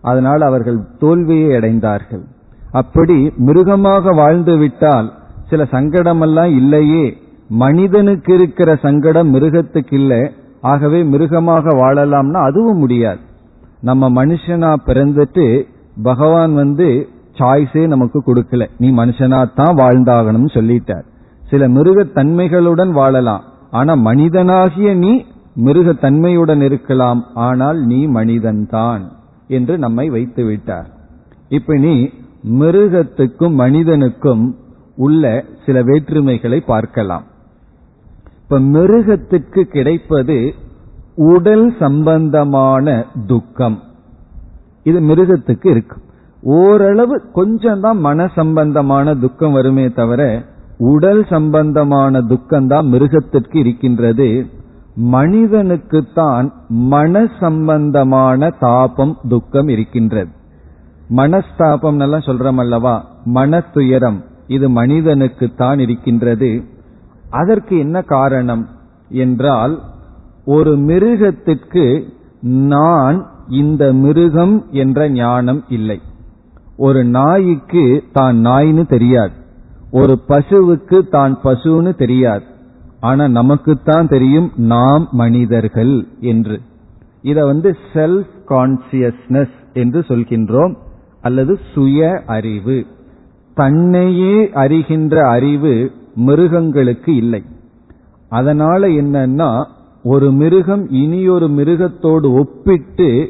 [0.02, 2.24] அதனால் அவர்கள் தோல்வியை அடைந்தார்கள்.
[2.72, 5.14] அப்படி மிருகமாக வாழ்ந்து விட்டால்
[5.50, 7.18] சில சங்கடமெல்லாம் இல்லையே
[7.52, 13.20] மனிதனுக்கு இருக்கிற சங்கடம் மிருகத்துக்கு இல்லை ஆகவே மிருகமாக வாழலாம்னா அதுவும் முடியாது.
[13.82, 15.64] நம்ம மனுஷனா பிறந்துட்டு
[16.04, 17.08] பகவான் வந்து
[17.40, 18.70] சாய்ஸே நமக்கு கொடுக்கல.
[18.78, 21.04] நீ மனுஷனா தான் வாழ்ந்தாகணும்னு சொல்லிட்டார்.
[21.50, 23.44] சில மிருகத்தன்மைகளுடன் வாழலாம்.
[23.72, 27.26] ஆனா மனிதனாகிய நீ மிருகத்தன்மையுடன் இருக்கலாம்.
[27.34, 29.02] ஆனால் நீ மனிதன்தான்
[29.48, 30.88] என்று நம்மை வைத்து விட்டார்.
[31.50, 32.10] இப்ப நீ
[32.60, 34.56] மிருகத்துக்கும் மனிதனுக்கும்
[34.96, 37.24] உள்ள சில வேற்றுமைகளை பார்க்கலாம்.
[38.52, 40.54] இப்ப மிருகத்திற்கு கிடைப்பது
[41.16, 43.82] உடல் சம்பந்தமான துக்கம்.
[44.84, 45.98] இது மிருகத்துக்கு இருக்கு.
[46.42, 50.44] ஓரளவு கொஞ்சம் தான் மன சம்பந்தமான துக்கம் வருமே தவிர
[50.78, 54.46] உடல் சம்பந்தமான துக்கம் தான் மிருகத்திற்கு இருக்கின்றது.
[54.96, 60.32] மனிதனுக்குத்தான் மன சம்பந்தமான தாபம் துக்கம் இருக்கின்றது.
[61.16, 63.08] மனஸ்தாபம் எல்லாம் சொல்றோம் அல்லவா?
[63.26, 66.80] மன துயரம் இது மனிதனுக்குத்தான் இருக்கின்றது.
[67.32, 68.68] அதற்கு என்ன காரணம்
[69.10, 69.80] என்றால்
[70.46, 71.86] ஒரு மிருகத்திற்கு
[72.42, 76.02] நான் இந்த மிருகம் என்ற ஞானம் இல்லை.
[76.78, 79.32] ஒரு நாய்க்கு தான் நாய்னு தெரியாது.
[79.92, 82.44] ஒரு பசுவுக்கு தான் பசுன்னு தெரியாது.
[83.00, 86.62] ஆனா நமக்குத்தான் தெரியும் நாம் மனிதர்கள் என்று.
[87.22, 90.76] இத வந்து செல்ஃப் கான்சியஸ்னஸ் என்று சொல்கின்றோம்
[91.22, 92.86] அல்லது சுய அறிவு.
[93.54, 97.44] தன்னையே அறிகின்ற அறிவு மிருகங்களுக்கு இல்லை.
[98.30, 99.66] அதனால என்னன்னா
[100.04, 103.30] ஒரு மிருகம் இனியொரு மிருகத்தோடு ஒப்பிட்டு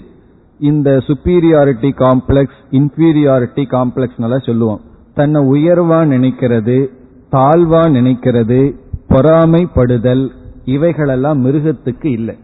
[0.59, 4.81] இந்த சுப்பீரியாரிட்டி காம்ப்ளெக்ஸ் இன்பீரியாரிட்டி காம்ப்ளெக்ஸ் சொல்லுவோம்.
[5.13, 6.87] தன்னை உயர்வா நினைக்கிறது
[7.31, 8.75] தாழ்வா நினைக்கிறது
[9.09, 10.29] பொறாமைப்படுதல்
[10.65, 12.37] இவைகளெல்லாம் மிருகத்துக்கு இல்லை.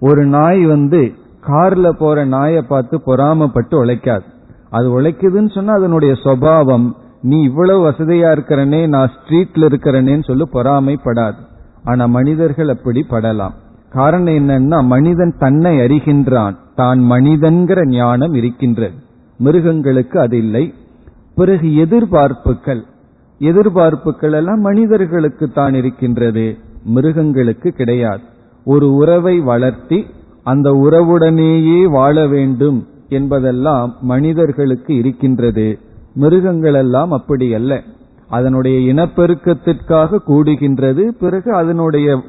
[0.00, 1.12] ஒரு நாய் வந்து
[1.46, 4.22] கார்ல போற நாயை பார்த்து பொறாமப்பட்டு உழைக்காது.
[4.70, 6.92] அது உழைக்குதுன்னு சொன்னா அதனுடைய சுவாவம்
[7.22, 11.36] நீ இவ்வளவு வசதியா இருக்கிறனே நான் ஸ்ட்ரீட்ல இருக்கிறனேன்னு சொல்லி பொறாமைப்படாது.
[11.84, 13.52] ஆனா மனிதர்கள் அப்படி படலாம்.
[13.90, 16.56] காரணம் என்னன்னா மனிதன் தன்னை அறிகின்றான்.
[16.74, 18.94] தான் மனிதன்கிற ஞானம் இருக்கின்றது.
[19.38, 20.74] மிருகங்களுக்கு அது இல்லை.
[21.34, 22.82] பிறகு எதிர்பார்ப்புகள்.
[23.40, 26.58] எதிர்பார்ப்புகள் எல்லாம் மனிதர்களுக்கு தான் இருக்கின்றது.
[26.84, 28.20] மிருகங்களுக்கு கிடையாது.
[28.64, 30.06] ஒரு உறவை வளர்த்தி
[30.42, 35.78] அந்த உறவுடனேயே வாழ வேண்டும் என்பதெல்லாம் மனிதர்களுக்கு இருக்கின்றது.
[36.14, 37.82] மிருகங்கள் எல்லாம் அப்படி அல்ல
[38.28, 42.22] அதனுடைய இனப்பெருக்கத்திற்காக கூடுகின்றது பிறகு அதனுடைய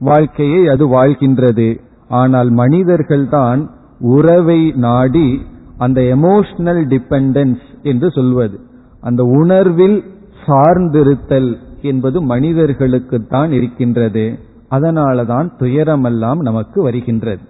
[0.00, 1.80] வாழ்க்கையை அது வாழ்கின்றது.
[2.08, 5.40] ஆனால் மனிதர்கள் தான் உறவை நாடி
[5.78, 8.60] அந்த எமோஷனல் டிபெண்டன்ஸ் என்று சொல்வது.
[9.00, 10.04] அந்த உணர்வில்
[10.46, 11.50] சார்ந்திருத்தல்
[11.82, 14.38] என்பது மனிதர்களுக்கு தான் இருக்கின்றது.
[14.70, 17.40] அதனாலதான் துயரமெல்லாம் நமக்கு வருகின்றது.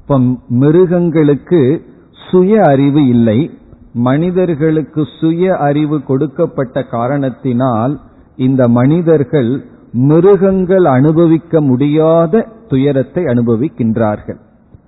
[0.00, 0.18] இப்ப
[0.48, 1.82] மிருகங்களுக்கு
[2.30, 3.50] சுய அறிவு இல்லை.
[3.94, 8.00] மனிதர்களுக்கு சுய அறிவு கொடுக்கப்பட்ட காரணத்தினால்
[8.36, 14.38] இந்த மனிதர்கள் மிருகங்கள் அனுபவிக்க முடியாத துயரத்தை அனுபவிக்கின்றார்கள்.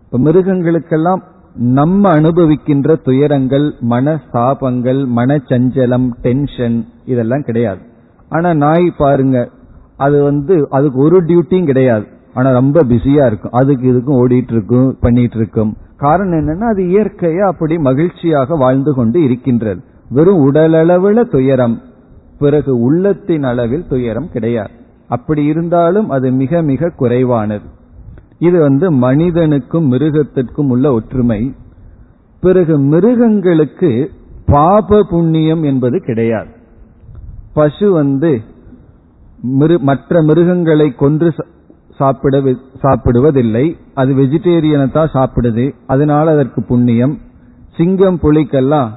[0.04, 1.22] இப்ப மிருகங்களுக்கெல்லாம்
[1.54, 7.78] நம்ம அனுபவிக்கின்ற துயரங்கள் மனஸ்தாபங்கள் மனச்சஞ்சலம் டென்ஷன் இதெல்லாம் கிடையாது.
[8.28, 9.48] ஆனா நாய் பாருங்க
[9.96, 12.06] அது வந்து அதுக்கு ஒரு டியூட்டியும் கிடையாது.
[12.34, 13.52] ஆனா ரொம்ப பிஸியா இருக்கும்.
[13.52, 15.76] அதுக்கு இதுக்கும் ஓடிட்டு இருக்கும் பண்ணிட்டு இருக்கும்.
[15.96, 19.80] காரணம் என்னன்னா அது இயற்கையா அப்படி மகிழ்ச்சியாக வாழ்ந்து கொண்டு இருக்கின்றது.
[20.10, 21.82] வெறும் உடலளவுல துயரம்.
[22.38, 24.70] பிறகு உள்ளத்தின் அளவில் துயரம் கிடையாது.
[25.08, 27.64] அப்படி இருந்தாலும் அது மிக மிக குறைவானது.
[28.38, 31.54] இது வந்து மனிதனுக்கும் மிருகத்திற்கும் உள்ள ஒற்றுமை.
[32.40, 34.10] பிறகு மிருகங்களுக்கு
[34.46, 36.48] பாப புண்ணியம் என்பது கிடையாது.
[37.54, 38.40] பசு வந்து
[39.80, 41.32] மற்ற மிருகங்களை கொன்று
[41.98, 42.38] சாப்பிட
[42.82, 43.76] சாப்பிடுவதில்லை.
[43.94, 45.74] அது வெஜிடேரியனை தான் சாப்பிடுது.
[45.86, 47.18] அதனால அதற்கு புண்ணியம்.
[47.76, 48.88] சிங்கம் புலிக்கெல்லாம்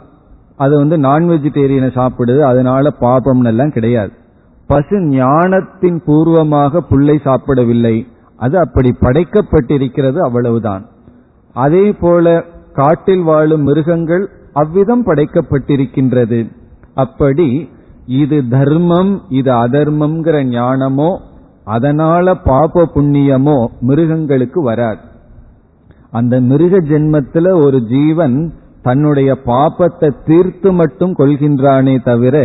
[0.58, 2.40] அது வந்து நான் வெஜிடேரியனை சாப்பிடுது.
[2.42, 4.12] அதனால பாபம் எல்லாம் கிடையாது.
[4.68, 8.08] பசு ஞானத்தின் பூர்வமாக புல்லை சாப்பிடவில்லை.
[8.36, 10.86] அது அப்படி படைக்கப்பட்டிருக்கிறது அவ்வளவுதான்.
[11.54, 16.40] அதே போல காட்டில் வாழும் மிருகங்கள் அவ்விதம் படைக்கப்பட்டிருக்கின்றது.
[16.94, 17.70] அப்படி
[18.06, 21.10] இது தர்மம் இது அதர்மம்ங்கிற ஞானமோ
[21.70, 25.02] அதனால பாப புண்ணியமோ மிருகங்களுக்கு வராது.
[26.12, 28.38] அந்த மிருக ஜென்மத்துல ஒரு ஜீவன்
[28.82, 32.38] தன்னுடைய பாபத்தை தீர்த்து மட்டும் கொள்கின்றானே தவிர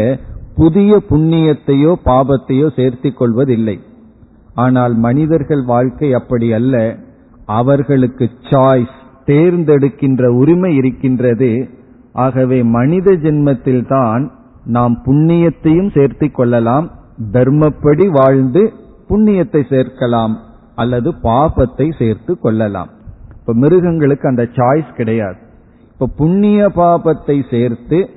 [0.57, 3.77] புதிய புண்ணியத்தையோ பாபத்தையோ சேர்த்திக் கொள்வதில்லை.
[4.55, 6.75] ஆனால் மனிதர்கள் வாழ்க்கை அப்படி அல்ல.
[7.47, 8.95] அவர்களுக்கு சாய்ஸ்
[9.27, 11.69] தேர்ந்தெடுக்கின்ற உரிமை இருக்கின்றது.
[12.13, 14.25] ஆகவே மனித ஜென்மத்தில்தான்
[14.67, 16.87] நாம் புண்ணியத்தையும் சேர்த்திக் கொள்ளலாம்.
[17.33, 18.63] தர்மப்படி வாழ்ந்து
[19.09, 20.35] புண்ணியத்தை சேர்க்கலாம்
[20.75, 22.91] அல்லது பாபத்தை சேர்த்து கொள்ளலாம்.
[23.41, 25.39] இப்ப மிருகங்களுக்கு அந்த சாய்ஸ் கிடையாது.
[25.93, 28.11] இப்ப புண்ணிய பாபத்தை சேர்த்து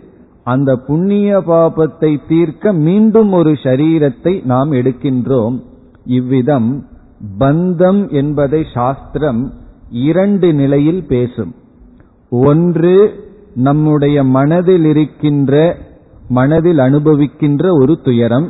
[0.43, 5.55] அந்த புண்ணிய பாபத்தை தீர்க்க மீண்டும் ஒரு சரீரத்தை நாம் எடுக்கின்றோம்.
[6.05, 6.69] இவ்விதம்
[7.39, 9.53] பந்தம் என்பதை சாஸ்திரம்
[9.89, 11.53] இரண்டு நிலையில் பேசும்.
[12.29, 12.95] ஒன்று
[13.53, 15.53] நம்முடைய மனதில் இருக்கின்ற
[16.29, 18.47] மனதில் அனுபவிக்கின்ற ஒரு துயரம்.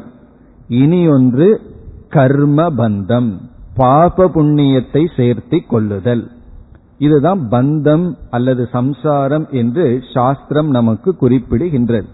[0.68, 1.62] இனி ஒன்று
[2.10, 3.30] கர்ம பந்தம்
[3.76, 6.24] பாப புண்ணியத்தை சேர்த்தி கொள்ளுதல்.
[6.98, 12.08] இதுதான் பந்தம் அல்லது சம்சாரம் என்று சாஸ்திரம் நமக்கு குறிப்பிடுகின்றது.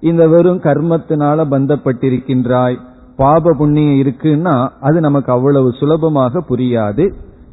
[0.00, 2.76] இந்த வெறும் கர்மத்தினால பந்தப்பட்டிருக்கின்றாய்
[3.16, 7.04] பாப புண்ணியம் இருக்குன்னா அது நமக்கு அவ்வளவு சுலபமாக புரியாது.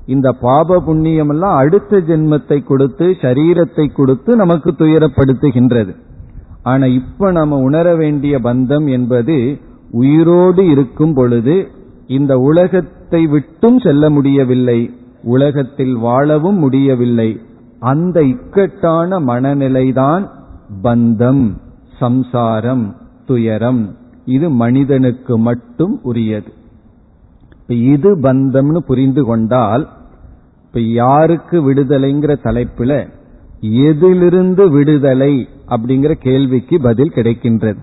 [0.06, 5.94] இந்த பாப புண்ணியம் எல்லாம் அடுத்த ஜென்மத்தை கொடுத்து சரீரத்தை கொடுத்து நமக்கு துயரப்படுத்துகின்றது.
[6.64, 9.38] ஆனா இப்ப நம்ம உணர வேண்டிய பந்தம் என்பது
[9.92, 11.56] உயிரோடு இருக்கும் பொழுது
[12.14, 14.80] இந்த உலகத்தை விட்டும் செல்ல முடியவில்லை
[15.24, 17.30] உலகத்தில் வாழவும் முடியவில்லை.
[17.80, 20.30] அந்த இக்கட்டான மனநிலைதான்
[20.84, 21.44] பந்தம்
[22.00, 22.96] சம்சாரம்
[23.26, 23.96] துயரம்.
[24.26, 26.52] இது மனிதனுக்கு மட்டும் உரியது.
[27.68, 29.88] இது பந்தம்னு புரிந்து கொண்டால்
[30.66, 33.10] இப்ப யாருக்கு விடுதலைங்கிற தலைப்புல
[33.62, 37.82] எதிலிருந்து விடுதலை அப்படிங்கிற கேள்விக்கு பதில் கிடைக்கின்றது.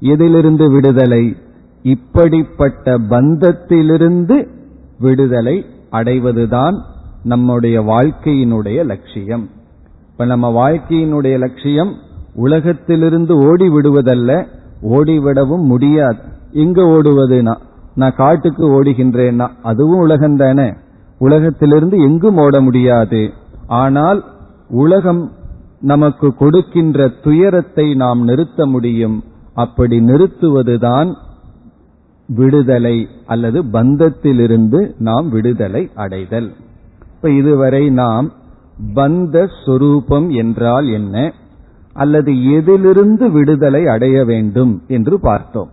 [0.00, 1.24] எதிலிருந்து விடுதலை?
[1.82, 4.48] இப்படிப்பட்ட பந்தத்திலிருந்து
[4.98, 6.74] விடுதலை அடைவதுதான்
[7.22, 9.50] நம்முடைய வாழ்க்கையினுடைய லட்சியம்.
[10.10, 11.92] இப்ப நம்ம வாழ்க்கையினுடைய லட்சியம்
[12.34, 14.46] உலகத்திலிருந்து ஓடி விடுவதல்ல
[14.82, 16.18] ஓடிவிடவும் முடியாது.
[16.52, 17.54] எங்க ஓடுவதுனா
[17.94, 20.72] நான் காட்டுக்கு ஓடுகின்றேன்னா அதுவும் உலகம் தானே.
[21.18, 23.30] உலகத்திலிருந்து எங்கும் ஓட முடியாது.
[23.66, 24.24] ஆனால்
[24.68, 25.32] உலகம்
[25.80, 29.24] நமக்கு கொடுக்கின்ற துயரத்தை நாம் நிறுத்த முடியும்.
[29.54, 31.14] அப்படி நிறுத்துவதுதான்
[32.28, 36.52] விடுதலை அல்லது பந்தத்திலிருந்து நாம் விடுதலை அடைதல்.
[37.14, 38.32] இப்ப இதுவரை நாம்
[38.94, 41.32] பந்த சொரூபம் என்றால் என்ன?
[41.92, 45.68] அல்லது எதிலிருந்து விடுதலை அடைய வேண்டும் என்று பார்த்தோம்.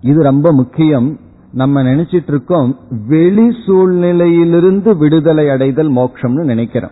[0.00, 1.18] இது ரொம்ப முக்கியம்.
[1.52, 6.90] நம்ம நினைச்சிட்டு இருக்கோம் வெளி சூழ்நிலையிலிருந்து விடுதலை அடைதல் மோட்சம்னு நினைக்கிறோம்.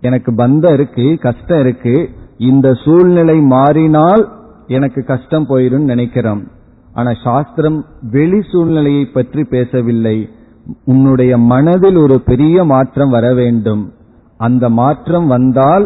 [0.00, 2.10] எனக்கு பந்தம் இருக்கு கஷ்டம் இருக்கு.
[2.36, 4.28] இந்த சூழ்நிலை மாறினால்
[4.66, 6.54] எனக்கு கஷ்டம் போயிரும் நினைக்கிறோம்.
[6.96, 7.78] ஆனா சாஸ்திரம்
[8.10, 10.16] வெளி சூழ்நிலையை பற்றி பேசவில்லை.
[10.84, 13.82] உன்னுடைய மனதில் ஒரு பெரிய மாற்றம் வர வேண்டும்.
[14.40, 15.84] அந்த மாற்றம் வந்தால்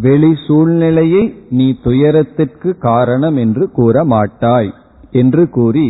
[0.00, 4.70] வெளி சூழ்நிலையை நீ துயரத்திற்கு காரணம் என்று கூற மாட்டாய்
[5.12, 5.88] என்று கூறி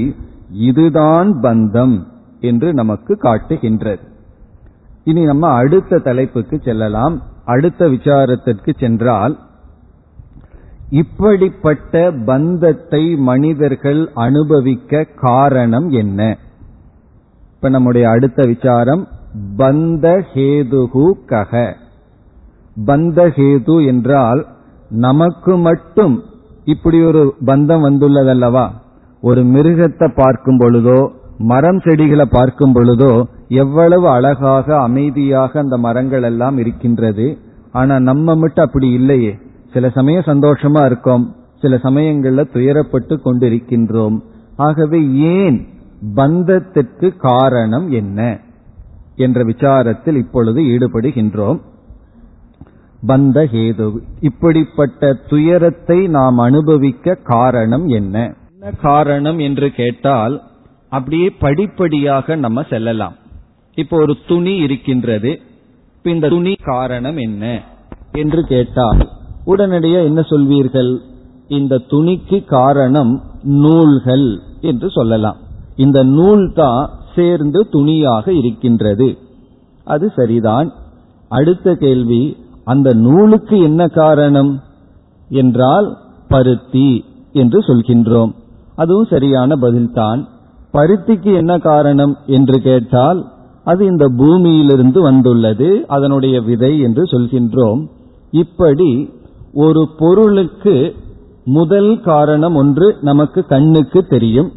[0.69, 1.97] இதுதான் பந்தம்
[2.41, 4.03] என்று நமக்கு காட்டுகின்றது.
[5.05, 7.17] இனி நம்ம அடுத்த தலைப்புக்கு செல்லலாம்.
[7.45, 9.35] அடுத்த விசாரத்திற்கு சென்றால்
[10.91, 16.39] இப்படிப்பட்ட பந்தத்தை மனிதர்கள் அனுபவிக்க காரணம் என்ன?
[17.55, 19.09] இப்ப நம்முடைய அடுத்த விசாரம்
[19.57, 21.75] பந்த ஹேதுகு கக
[22.87, 24.47] பந்த ஹேது என்றால்
[24.89, 26.23] நமக்கு மட்டும்
[26.65, 28.69] இப்படி ஒரு பந்தம் வந்துள்ளதல்லவா?
[29.21, 37.39] ஒரு மிருகத்தை பார்க்கும் பொழுதோ மரம் செடிகளை பார்க்கும் பொழுதோ எவ்வளவு அழகாக அமைதியாக அந்த மரங்கள் எல்லாம் இருக்கின்றது.
[37.73, 39.39] ஆனா நம்ம மட்டும் அப்படி இல்லையே.
[39.73, 41.37] சில சமயம் சந்தோஷமா இருக்கோம்.
[41.61, 44.21] சில சமயங்கள்ல துயரப்பட்டு கொண்டிருக்கின்றோம்.
[44.57, 45.69] ஆகவே ஏன்
[46.15, 48.39] பந்தத்திற்கு காரணம் என்ன
[49.17, 51.61] என்ற விசாரத்தில் இப்பொழுது ஈடுபடுகின்றோம்.
[53.07, 58.35] பந்த ஹேது இப்படிப்பட்ட துயரத்தை நாம் அனுபவிக்க காரணம் என்ன?
[58.53, 60.43] என்ன காரணம் என்று கேட்டால்
[60.89, 63.15] அப்படியே படிப்படியாக நம்ம செல்லலாம்.
[63.75, 65.41] இப்போ ஒரு துணி இருக்கின்றது.
[66.03, 67.63] இந்த துணி காரணம் என்ன?
[68.13, 69.09] என்று கேட்டால்
[69.49, 70.91] உடனடியாக என்ன சொல்வீர்கள்?
[71.49, 74.27] இந்த துணிக்கு காரணம் நூல்கள்
[74.61, 75.37] என்று சொல்லலாம்.
[75.77, 79.09] இந்த நூல் தான் சேர்ந்து துணியாக இருக்கின்றது.
[79.85, 80.69] அது சரிதான்.
[81.29, 84.53] அடுத்த கேள்வி அந்த நூலுக்கு என்ன காரணம்?
[85.29, 85.89] என்றால்
[86.29, 88.33] பருத்தி என்று சொல்கின்றோம்.
[88.75, 90.21] அதுவும் சரியான பதில்தான்.
[90.73, 93.21] பருத்திக்கு என்ன காரணம் என்று கேட்டால்
[93.65, 97.81] அது இந்த பூமியிலிருந்து வந்துள்ளது அதனுடைய விதை என்று சொல்கின்றோம்.
[98.31, 98.91] இப்படி
[99.53, 100.95] ஒரு பொருளுக்கு
[101.45, 104.53] முதல் காரணம் ஒன்று நமக்கு கண்ணுக்கு தெரியும்.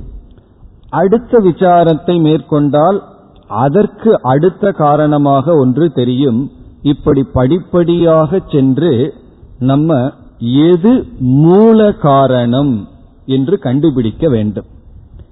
[0.89, 3.04] அடுத்த விசாரத்தை மேற்கொண்டால்
[3.47, 6.51] அதற்கு அடுத்த காரணமாக ஒன்று தெரியும்.
[6.82, 9.13] இப்படி படிப்படியாக சென்று
[9.60, 12.88] நம்ம எது மூல காரணம்
[13.25, 14.65] என்று கண்டுபிடிக்க வேண்டும்.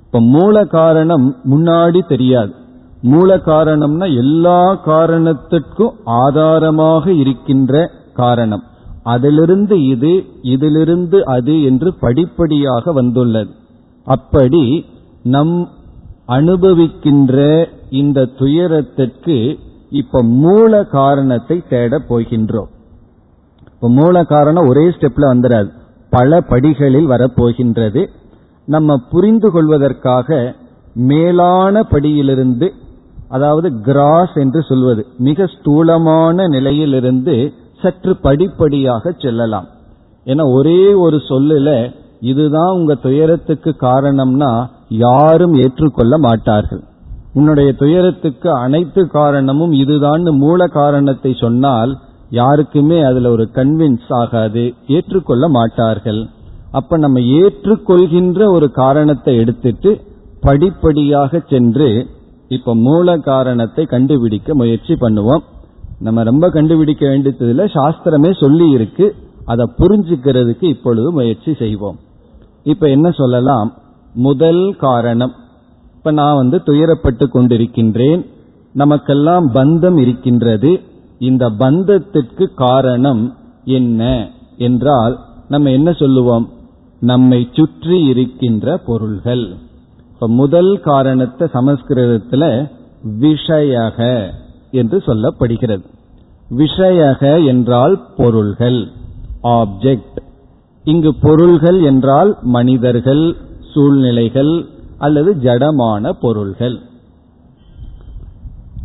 [0.06, 2.54] இப்ப மூல காரணம் முன்னாடி தெரியாது.
[3.02, 8.64] மூல காரணம்னா எல்லா காரணத்திற்கும் ஆதாரமாக இருக்கின்ற காரணம்.
[9.04, 13.50] அதிலிருந்து இது இதிலிருந்து அது என்று படிப்படியாக வந்துள்ளது.
[14.04, 14.86] அப்படி
[15.24, 15.70] நம்
[16.28, 19.60] அனுபவிக்கின்ற இந்த துயரத்திற்கு
[19.90, 22.70] இப்ப மூல காரணத்தை தேட போகின்றோம்.
[23.74, 25.70] இப்ப மூல காரணம் ஒரே ஸ்டெப்ல வந்துடாது
[26.10, 28.08] பல படிகளில் வரப்போகின்றது.
[28.66, 30.56] நம்ம புரிந்து கொள்வதற்காக
[30.94, 32.70] மேலான படியிலிருந்து
[33.30, 39.68] அதாவது கிராஸ் என்று சொல்வது மிக ஸ்தூலமான நிலையிலிருந்து சற்று படிப்படியாக செல்லலாம்.
[40.26, 41.70] ஏன்னா ஒரே ஒரு சொல்லுல
[42.20, 44.52] இதுதான் உங்க துயரத்துக்கு காரணம்னா
[45.04, 46.82] யாரும் ஏற்றுக்கொள்ள மாட்டார்கள்.
[47.34, 51.92] உன்னுடைய துயரத்துக்கு அனைத்து காரணமும் இதுதான் மூல காரணத்தை சொன்னால்
[52.30, 56.22] யாருக்குமே அதுல ஒரு கன்வின்ஸ் ஆகாது ஏற்றுக்கொள்ள மாட்டார்கள்.
[56.72, 59.92] அப்ப நம்ம ஏற்றுக்கொள்கின்ற ஒரு காரணத்தை எடுத்துட்டு
[60.42, 61.90] படிப்படியாக சென்று
[62.48, 65.44] இப்ப மூல காரணத்தை கண்டுபிடிக்க முயற்சி பண்ணுவோம்.
[66.00, 72.00] நம்ம ரொம்ப கண்டுபிடிக்க வேண்டியதுல சாஸ்திரமே சொல்லி இருக்கு அதை புரிஞ்சுக்கிறதுக்கு இப்பொழுது முயற்சி செய்வோம்.
[72.64, 73.78] இப்ப என்ன சொல்லலாம்?
[74.14, 75.34] முதல் காரணம்.
[75.98, 78.26] இப்ப நான் வந்து துயரப்பட்டு கொண்டிருக்கின்றேன்.
[78.74, 80.80] நமக்கெல்லாம் பந்தம் இருக்கின்றது.
[81.20, 86.50] இந்த பந்தத்திற்கு காரணம் என்ன என்றால் நம்ம என்ன சொல்லுவோம்?
[87.00, 89.54] நம்மை சுற்றி இருக்கின்ற பொருள்கள்.
[90.14, 92.70] இப்ப முதல் காரணத்தை சமஸ்கிருதத்துல
[93.20, 94.30] விஷயக.
[94.72, 95.86] என்று சொல்லப்படுகிறது.
[96.58, 98.92] விஷயக என்றால் பொருள்கள்
[99.44, 100.18] ஆப்ஜெக்ட்
[100.84, 103.38] இங்கு பொருள்கள் என்றால் மனிதர்கள்
[103.74, 104.66] சூழ்நிலைகள்
[104.98, 106.80] அல்லது ஜடமான பொருள்கள்.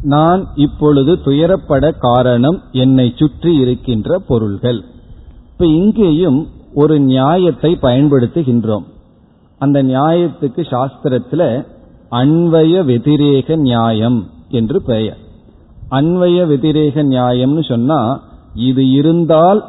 [0.03, 4.85] நான் இப்பொழுது துயரப்பட காரணம் என்னை சுற்றி இருக்கின்ற பொருள்கள்.
[5.53, 8.85] இப்ப இங்கேயும் ஒரு நியாயத்தை பயன்படுத்துகின்றோம்.
[9.59, 11.67] அந்த நியாயத்துக்கு சாஸ்திரத்துல
[12.11, 15.21] அன்வய வெதிரேக நியாயம் என்று பெயர்.
[15.95, 18.21] அன்வய வெதிரேக நியாயம்னு சொன்னா
[18.55, 19.65] இது இருந்தால்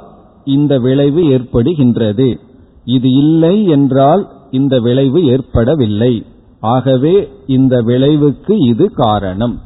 [0.45, 2.39] இந்த விளைவு ஏற்படுகின்றது.
[2.85, 6.25] இது இல்லை என்றால் இந்த விளைவு ஏற்படவில்லை.
[6.59, 9.61] ஆகவே இந்த விளைவுக்கு இது காரணம்.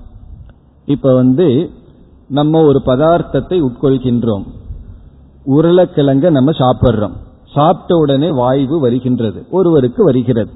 [0.85, 1.69] இப்ப வந்து
[2.27, 4.45] நம்ம ஒரு பதார்த்தத்தை உட்கொள்கின்றோம்.
[5.45, 7.15] உருளைக்கிழங்க நம்ம சாப்பிட்றோம்.
[7.53, 9.45] சாப்பிட்ட உடனே வாய்வு வருகின்றது.
[9.51, 10.51] ஒருவருக்கு வருகிறது.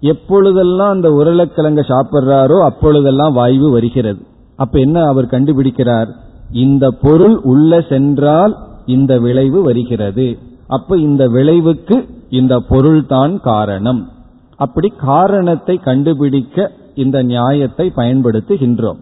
[0.00, 4.20] எப்பொழுதெல்லாம் அந்த உருளைக்கிழங்க சாப்பிட்றாரோ அப்பொழுதெல்லாம் வாய்வு வருகிறது.
[4.56, 6.08] அப்ப என்ன அவர் கண்டுபிடிக்கிறார்?
[6.52, 10.38] இந்த பொருள் உள்ள சென்றால் இந்த விளைவு வருகிறது.
[10.66, 14.08] அப்ப இந்த விளைவுக்கு இந்த பொருள்தான் காரணம்.
[14.56, 18.98] அப்படி காரணத்தை கண்டுபிடிக்க இந்த நியாயத்தை பயன்படுத்துகின்றோம்.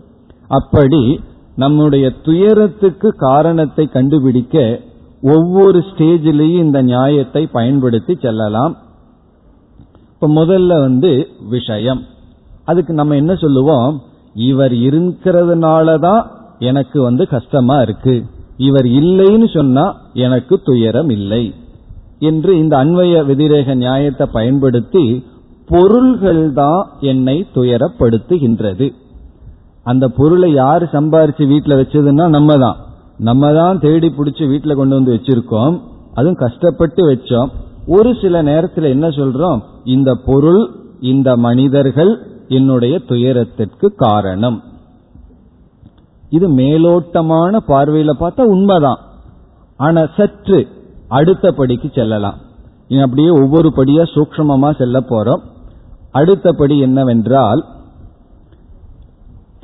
[0.48, 1.20] அப்படி
[1.56, 4.80] நம்முடைய துயரத்துக்கு காரணத்தை கண்டுபிடிக்க
[5.22, 8.76] ஒவ்வொரு ஸ்டேஜிலையும் இந்த நியாயத்தை பயன்படுத்தி செல்லலாம்.
[10.14, 12.02] இப்ப முதல்ல வந்து விஷயம்.
[12.64, 14.02] அதுக்கு நம்ம என்ன சொல்லுவோம்?
[14.34, 16.22] இவர் இருக்கிறதுனாலதான்
[16.58, 18.24] எனக்கு வந்து கஷ்டமா இருக்கு.
[18.56, 21.54] இவர் இல்லைன்னு சொன்னா எனக்கு துயரம் இல்லை.
[22.18, 25.24] என்று இந்த அன்வய விதிரேக நியாயத்தை பயன்படுத்தி
[25.68, 28.92] பொருள்கள் தான் என்னை துயரப்படுத்துகின்றது.
[29.82, 32.76] அந்த பொருளை யார் சம்பாரிச்சு வீட்டில் வச்சதுன்னா நம்ம தான்
[33.18, 35.80] நம்ம தான் தேடி பிடிச்சி வீட்டில் கொண்டு வந்து வச்சிருக்கோம்.
[36.14, 37.48] அதுவும் கஷ்டப்பட்டு வச்சோம்.
[37.86, 39.60] ஒரு சில நேரத்தில் என்ன சொல்றோம்?
[39.84, 40.70] இந்த பொருள்
[41.00, 44.58] இந்த மனிதர்கள் என்னுடைய துயரத்திற்கு காரணம்.
[46.36, 49.00] இது மேலோட்டமான பார்வையில பார்த்தா உண்மைதான்.
[49.80, 50.58] ஆனா சற்று
[51.18, 52.38] அடுத்த படிக்கு செல்லலாம்.
[52.90, 55.42] இனி அப்படியே ஒவ்வொரு படியா சூக்மமா செல்ல போறோம்.
[56.20, 57.62] அடுத்த படி என்னவென்றால்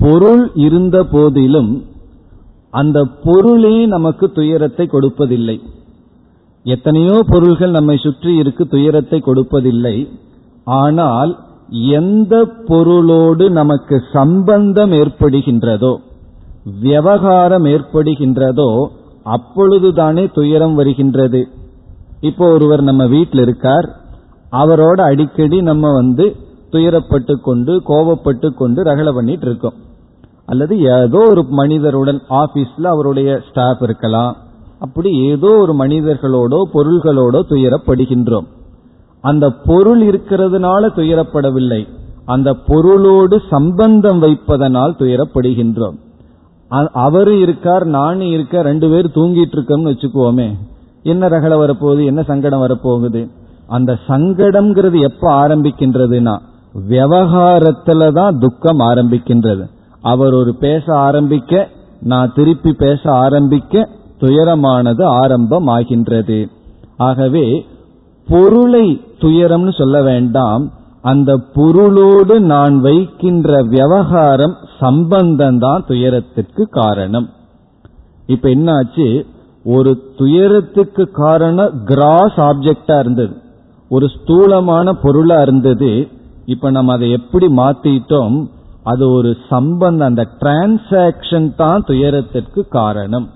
[0.03, 1.71] பொருள் இருந்த போதிலும்
[2.81, 5.57] அந்த பொருளே நமக்கு துயரத்தை கொடுப்பதில்லை.
[6.67, 9.97] எத்தனையோ பொருள்கள் நம்மை சுற்றி இருக்கு துயரத்தை கொடுப்பதில்லை.
[10.81, 11.31] ஆனால்
[11.71, 15.97] எந்த பொருளோடு நமக்கு சம்பந்தம் ஏற்படுகின்றதோ
[16.81, 18.87] விவகாரம் ஏற்படுகின்றதோ
[19.25, 21.49] அப்பொழுதுதானே துயரம் வருகின்றது.
[22.21, 23.97] இப்போ ஒருவர் நம்ம வீட்டில் இருக்கார்.
[24.53, 26.37] அவரோட அடிக்கடி நம்ம வந்து
[26.73, 29.73] துயரப்பட்டு கொண்டு கோபப்பட்டு கொண்டு ரகலை பண்ணிட்டு இருக்கோம்.
[30.47, 34.37] அல்லது ஏதோ ஒரு மனிதருடன் ஆபீஸ்ல அவருடைய ஸ்டாஃப் இருக்கலாம்.
[34.79, 38.47] அப்படி ஏதோ ஒரு மனிதர்களோடோ பொருள்களோடோ துயரப்படுகின்றோம்.
[39.21, 41.89] அந்த பொருள் இருக்கிறதுனால துயரப்படவில்லை.
[42.25, 45.99] அந்த பொருளோடு சம்பந்தம் வைப்பதனால் துயரப்படுகின்றோம்.
[46.93, 50.49] அவரு இருக்கார் நானும் இருக்க ரெண்டு பேர் தூங்கிட்டு இருக்கோம்னு வச்சுக்குவோமே.
[51.03, 52.05] என்ன ரகல வரப்போகுது?
[52.05, 53.31] என்ன சங்கடம் வரப்போகுது?
[53.67, 56.37] அந்த சங்கடம்ங்கிறது எப்ப ஆரம்பிக்கின்றதுன்னா
[56.89, 59.65] விவகாரத்துல தான் துக்கம் ஆரம்பிக்கின்றது.
[60.03, 61.69] அவர் ஒரு பேச ஆரம்பிக்க
[62.01, 63.89] நான் திருப்பி பேச ஆரம்பிக்க
[64.21, 66.49] துயரமானது ஆரம்பமாகின்றது.
[66.97, 67.67] ஆகவே
[68.29, 70.73] பொருளை துயரம்னு சொல்ல வேண்டாம்.
[71.03, 77.29] அந்த பொருளோடு நான் வைக்கின்ற விவகாரம் சம்பந்தம் தான் துயரத்திற்கு காரணம்.
[78.27, 79.27] இப்ப என்னாச்சு?
[79.65, 83.37] ஒரு துயரத்துக்கு காரணம் கிராஸ் ஆப்ஜெக்டா இருந்தது.
[83.89, 86.09] ஒரு ஸ்தூலமான பொருளா இருந்தது.
[86.47, 88.47] இப்ப நம்ம அதை எப்படி மாத்திட்டோம்?
[88.83, 93.31] அது ஒரு சம்பந்தம் அந்த டிரான்சாக்சன் தான் துயரத்திற்கு காரணம்.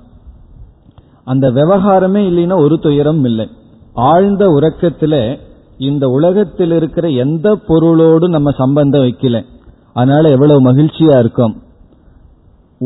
[1.25, 3.49] அந்த விவகாரமே இல்லைன்னா ஒரு துயரம் இல்லை.
[3.93, 5.39] ஆழ்ந்த உறக்கத்துல
[5.79, 9.45] இந்த உலகத்தில் இருக்கிற எந்த பொருளோடு நம்ம சம்பந்தம் வைக்கல.
[9.93, 11.63] அதனால எவ்வளவு மகிழ்ச்சியா இருக்கும்.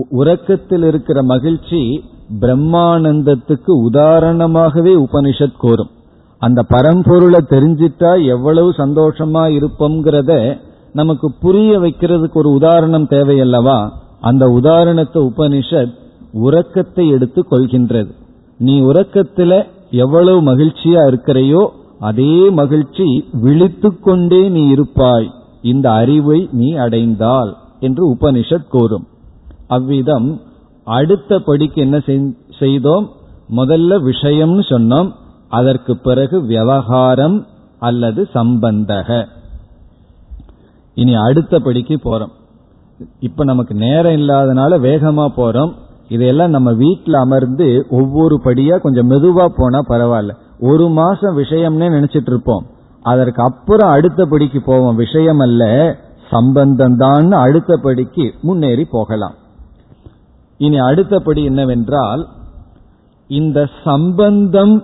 [0.09, 2.05] உறக்கத்தில் இருக்கிற மகிழ்ச்சி
[2.41, 5.91] பிரம்மானந்தத்துக்கு உதாரணமாகவே உபனிஷத் கூறும்.
[6.39, 10.59] அந்த பரம்பொருளை தெரிஞ்சிட்டா எவ்வளவு சந்தோஷமா இருப்போம்ங்கிறத
[10.93, 13.91] நமக்கு புரிய வைக்கிறதுக்கு ஒரு உதாரணம் தேவையல்லவா?
[14.21, 15.93] அந்த உதாரணத்தை உபனிஷத்
[16.33, 18.11] உறக்கத்தை எடுத்து கொள்கின்றது.
[18.59, 21.69] நீ உறக்கத்துல எவ்வளவு மகிழ்ச்சியா இருக்கிறையோ
[22.01, 25.31] அதே மகிழ்ச்சி விழித்து கொண்டே நீ இருப்பாய்.
[25.63, 29.07] இந்த அறிவை நீ அடைந்தால் என்று உபனிஷத் கூறும்.
[29.67, 30.41] அவ்விதம்
[30.85, 32.03] அடுத்த படிக்கு என்ன
[32.59, 33.11] செய்தோம்?
[33.57, 35.13] முதல்ல விஷயம்னு சொன்னோம்.
[35.49, 37.47] அதற்கு பிறகு விவகாரம்
[37.79, 39.27] அல்லது சம்பந்தக.
[40.95, 42.33] இனி அடுத்த படிக்கு போறோம்.
[43.21, 45.73] இப்ப நமக்கு நேரம் இல்லாதனால வேகமா போறோம்.
[46.09, 50.35] இதையெல்லாம் நம்ம வீட்டில் அமர்ந்து ஒவ்வொரு படியா கொஞ்சம் மெதுவா போனா பரவாயில்ல.
[50.61, 52.67] ஒரு மாசம் விஷயம்னே நினைச்சிட்டு இருப்போம்
[53.03, 54.97] அதற்கு அப்புறம் அடுத்த படிக்கு போவோம்.
[54.97, 55.65] விஷயம் அல்ல
[56.31, 59.35] சம்பந்தம் தான் அடுத்த படிக்கு முன்னேறி போகலாம்.
[60.59, 62.23] இனி அடுத்தபடி என்னவென்றால்
[63.31, 64.75] இந்த சம்பந்தம்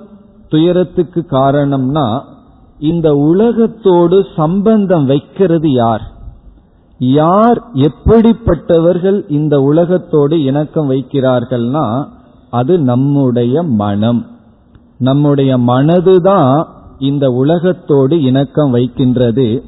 [0.49, 2.07] துயரத்துக்கு காரணம்னா
[2.79, 6.05] இந்த உலகத்தோடு சம்பந்தம் வைக்கிறது யார்?
[7.11, 12.07] யார் எப்படிப்பட்டவர்கள் இந்த உலகத்தோடு இணக்கம் வைக்கிறார்கள்னா
[12.51, 14.27] அது நம்முடைய மனம்.
[14.99, 16.65] நம்முடைய மனதுதான்
[16.99, 19.63] இந்த உலகத்தோடு இணக்கம் வைக்கின்றது.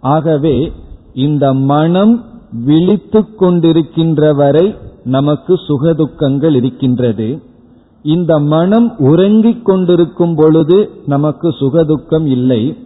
[0.00, 0.72] ஆகவே
[1.14, 2.24] இந்த மனம்
[2.64, 4.74] விழித்து கொண்டிருக்கின்ற வரை
[5.04, 7.42] நமக்கு சுகதுக்கங்கள் இருக்கின்றது.
[8.02, 12.76] இந்த மனம் உறங்கிக் கொண்டிருக்கும் பொழுது நமக்கு சுகதுக்கம் இல்லை.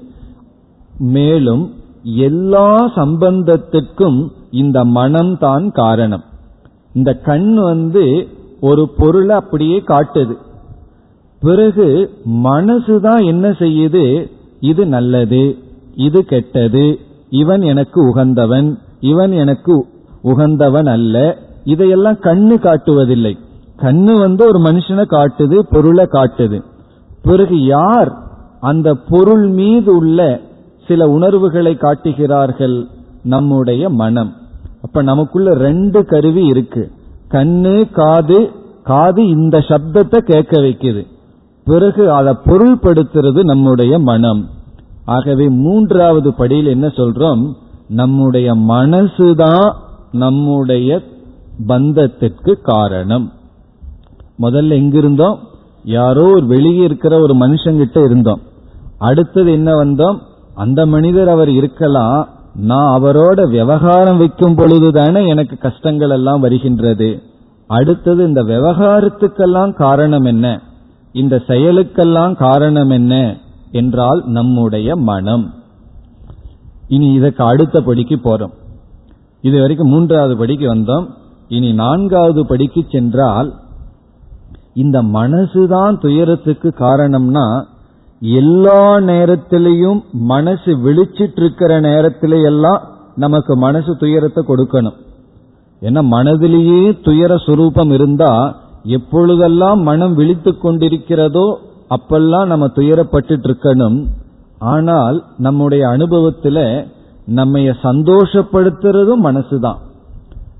[0.99, 1.73] மேலும்
[2.17, 6.25] எல்லா சம்பந்தத்துக்கும் இந்த மனம்தான் காரணம்.
[6.93, 8.29] இந்த கண் வந்து
[8.61, 10.37] ஒரு பொருளை அப்படியே காட்டுது.
[11.41, 14.31] பிறகு மனசுதான் என்ன செய்யுது?
[14.61, 15.57] இது நல்லது
[15.95, 16.99] இது கெட்டது
[17.29, 19.87] இவன் எனக்கு உகந்தவன் இவன் எனக்கு
[20.23, 21.39] உகந்தவன் அல்ல.
[21.65, 23.39] இதையெல்லாம் கண்ணு காட்டுவதில்லை.
[23.77, 26.63] கண்ணு வந்து ஒரு மனுஷனை காட்டுது பொருளை காட்டுது.
[27.23, 28.15] பிறகு யார்
[28.61, 30.41] அந்த பொருள் மீது உள்ள
[30.89, 32.87] சில உணர்வுகளை காட்டுகிறார்கள்
[33.23, 34.35] நம்முடைய மனம்.
[34.83, 36.91] அப்ப நமக்குள்ள ரெண்டு கருவி இருக்கு.
[37.31, 38.51] கண்ணு காது
[38.83, 41.07] காது இந்த சப்தத்தை கேட்க வைக்குது.
[41.65, 44.49] பிறகு அதை பொருள்படுத்துறது நம்முடைய மனம்.
[45.05, 47.53] ஆகவே மூன்றாவது படியில் என்ன சொல்றோம்?
[47.89, 49.75] நம்முடைய மனசுதான்
[50.13, 51.03] நம்முடைய
[51.69, 53.33] பந்தத்திற்கு காரணம்.
[54.39, 55.37] முதல்ல எங்கிருந்தோம்?
[55.85, 58.41] யாரோ ஒரு வெளியே இருக்கிற ஒரு மனுஷங்கிட்ட இருந்தோம்.
[58.99, 60.19] அடுத்தது என்ன வந்தோம்?
[60.59, 67.23] அந்த மனிதர் அவர் இருக்கலாம் நான் அவரோட விவகாரம் வைக்கும் பொழுதுதானே எனக்கு கஷ்டங்கள் எல்லாம் வருகின்றது.
[67.67, 70.61] அடுத்தது இந்த விவகாரத்துக்கெல்லாம் காரணம் என்ன?
[71.13, 73.37] இந்த செயலுக்கெல்லாம் காரணம் என்ன?
[73.71, 75.55] என்றால் நம்முடைய மனம்.
[76.89, 78.53] இனி இதற்கு அடுத்த படிக்கு போறோம்.
[79.41, 81.07] இது வரைக்கும் மூன்றாவது படிக்கு வந்தோம்.
[81.49, 83.53] இனி நான்காவது படிக்கு சென்றால்
[84.75, 87.65] இந்த மனசுதான் துயரத்துக்கு காரணம்னா
[88.23, 92.81] எல்லா நேரத்திலையும் மனசு விழிச்சிட்டு இருக்கிற நேரத்தில எல்லாம்
[93.15, 94.97] நமக்கு மனசு துயரத்தை கொடுக்கணும்.
[95.83, 98.33] ஏன்னா மனதிலேயே துயர சுரூபம் இருந்தா
[98.83, 101.47] எப்பொழுதெல்லாம் மனம் விழித்து கொண்டிருக்கிறதோ
[101.91, 103.99] அப்பெல்லாம் நம்ம துயரப்பட்டு இருக்கணும்
[104.59, 106.87] ஆனால் நம்முடைய அனுபவத்துல
[107.39, 109.79] நம்ம சந்தோஷப்படுத்துறதும் மனசுதான்.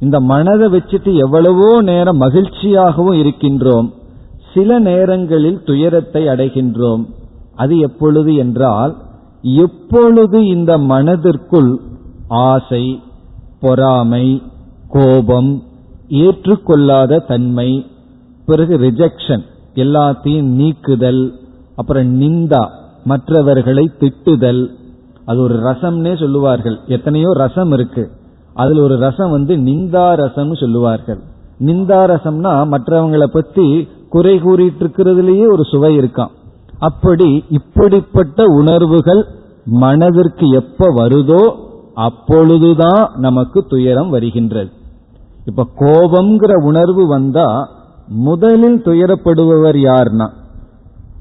[0.01, 3.89] இந்த மனதை வச்சுட்டு எவ்வளவோ நேரம் மகிழ்ச்சியாகவும் இருக்கின்றோம்.
[4.55, 7.03] சில நேரங்களில் துயரத்தை அடைகின்றோம்.
[7.63, 8.93] அது எப்பொழுது என்றால்
[9.65, 11.71] எப்பொழுது இந்த மனதிற்குள்
[12.49, 12.85] ஆசை
[13.61, 14.27] பொறாமை
[14.95, 15.53] கோபம்
[16.25, 17.71] ஏற்றுக்கொள்ளாத தன்மை
[18.49, 19.45] பிறகு ரிஜெக்ஷன்
[19.83, 21.23] எல்லாத்தையும் நீக்குதல்
[21.77, 22.63] அப்புறம் நிந்தா
[23.05, 24.63] மற்றவர்களை திட்டுதல்
[25.25, 26.77] அது ஒரு ரசம்னே சொல்லுவார்கள்.
[26.87, 28.05] எத்தனையோ ரசம் இருக்கு.
[28.55, 31.21] அதுல ஒரு ரசம் வந்து நிந்தா ரசம்னு சொல்லுவார்கள்.
[31.61, 33.67] நிந்தா ரசம்னா மற்றவங்களை பத்தி
[34.09, 36.33] குறை கூறிட்டு இருக்கிறதுலயே ஒரு சுவை இருக்கான்
[36.79, 39.23] அப்படி இப்படிப்பட்ட உணர்வுகள்
[39.67, 41.43] மனதிற்கு எப்ப வருதோ
[41.95, 44.71] அப்பொழுதுதான் நமக்கு துயரம் வருகின்றது.
[45.47, 47.49] இப்ப கோபம்ங்கிற உணர்வு வந்தா
[48.09, 50.27] முதலில் துயரப்படுபவர் யார்னா?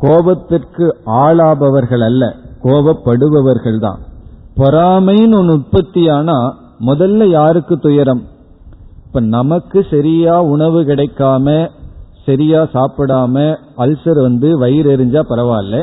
[0.02, 2.24] கோபத்திற்கு ஆளாபவர்கள் அல்ல
[2.64, 4.00] கோபப்படுபவர்கள் தான்
[4.56, 6.38] பொறாமைன்னு ஒன்று உற்பத்தியானா
[6.86, 8.24] முதல்ல யாருக்கு துயரம்?
[9.06, 11.48] இப்ப நமக்கு சரியா உணவு கிடைக்காம
[12.28, 13.36] சரியா சாப்பிடாம
[13.78, 15.78] அல்சர் வந்து வயிறு எரிஞ்சா பரவாயில்ல.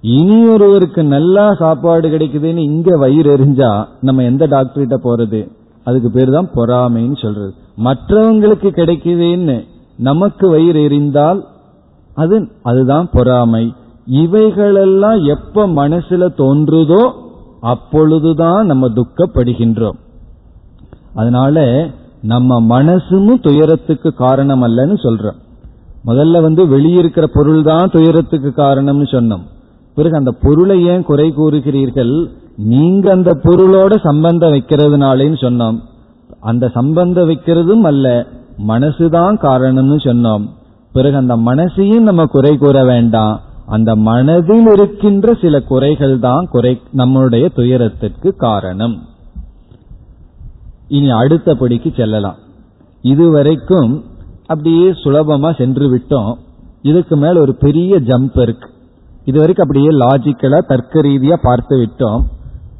[0.00, 3.70] இனி ஒருவருக்கு நல்லா சாப்பாடு கிடைக்குதுன்னு இங்க வயிறு எரிஞ்சா
[4.00, 5.40] நம்ம எந்த டாக்டர்கிட்ட போறது?
[5.84, 7.52] அதுக்கு பேர் தான் பொறாமைன்னு சொல்றது.
[7.86, 9.56] மற்றவங்களுக்கு கிடைக்குதுன்னு
[9.98, 11.40] நமக்கு வயிறு எரிந்தால்
[12.14, 13.64] அது அதுதான் பொறாமை.
[14.22, 17.02] இவைகளெல்லாம் எப்ப மனசுல தோன்றுதோ
[17.72, 19.98] அப்பொழுதுதான் நம்ம துக்கப்படுகின்றோம்.
[21.14, 21.66] அதனால
[22.32, 25.38] நம்ம மனசும் துயரத்துக்கு காரணம் அல்லன்னு சொல்றோம்.
[26.06, 29.42] முதல்ல வந்து வெளியிருக்கிற பொருள் தான் துயரத்துக்கு காரணம்னு சொன்னோம்.
[29.94, 32.26] பிறகு அந்த பொருளை ஏன் குறை கூறுகிறீர்கள்?
[32.56, 35.78] நீங்க அந்த பொருளோட சம்பந்தம் வைக்கிறதுனாலேன்னு சொன்னோம்.
[36.40, 38.26] அந்த சம்பந்தம் வைக்கிறதும் அல்ல
[38.68, 40.48] மனசுதான் காரணம்னு சொன்னோம்.
[40.92, 43.40] பிறகு அந்த மனசையும் நம்ம குறை கூற வேண்டாம்.
[43.66, 49.02] அந்த மனதில் இருக்கின்ற சில குறைகள் தான் குறை நம்முடைய துயரத்திற்கு காரணம்.
[50.88, 52.36] இனி அடுத்தபடிக்கு செல்லலாம்.
[53.02, 54.04] இதுவரைக்கும்
[54.54, 56.34] அப்படியே சுலபமா சென்று விட்டோம்.
[56.82, 58.68] இதுக்கு மேல ஒரு பெரிய ஜம்ப் இருக்கு.
[59.24, 62.22] இது வரைக்கும் அப்படியே லாஜிக்கலா தர்க்க ரீதியா பார்த்து விட்டோம்.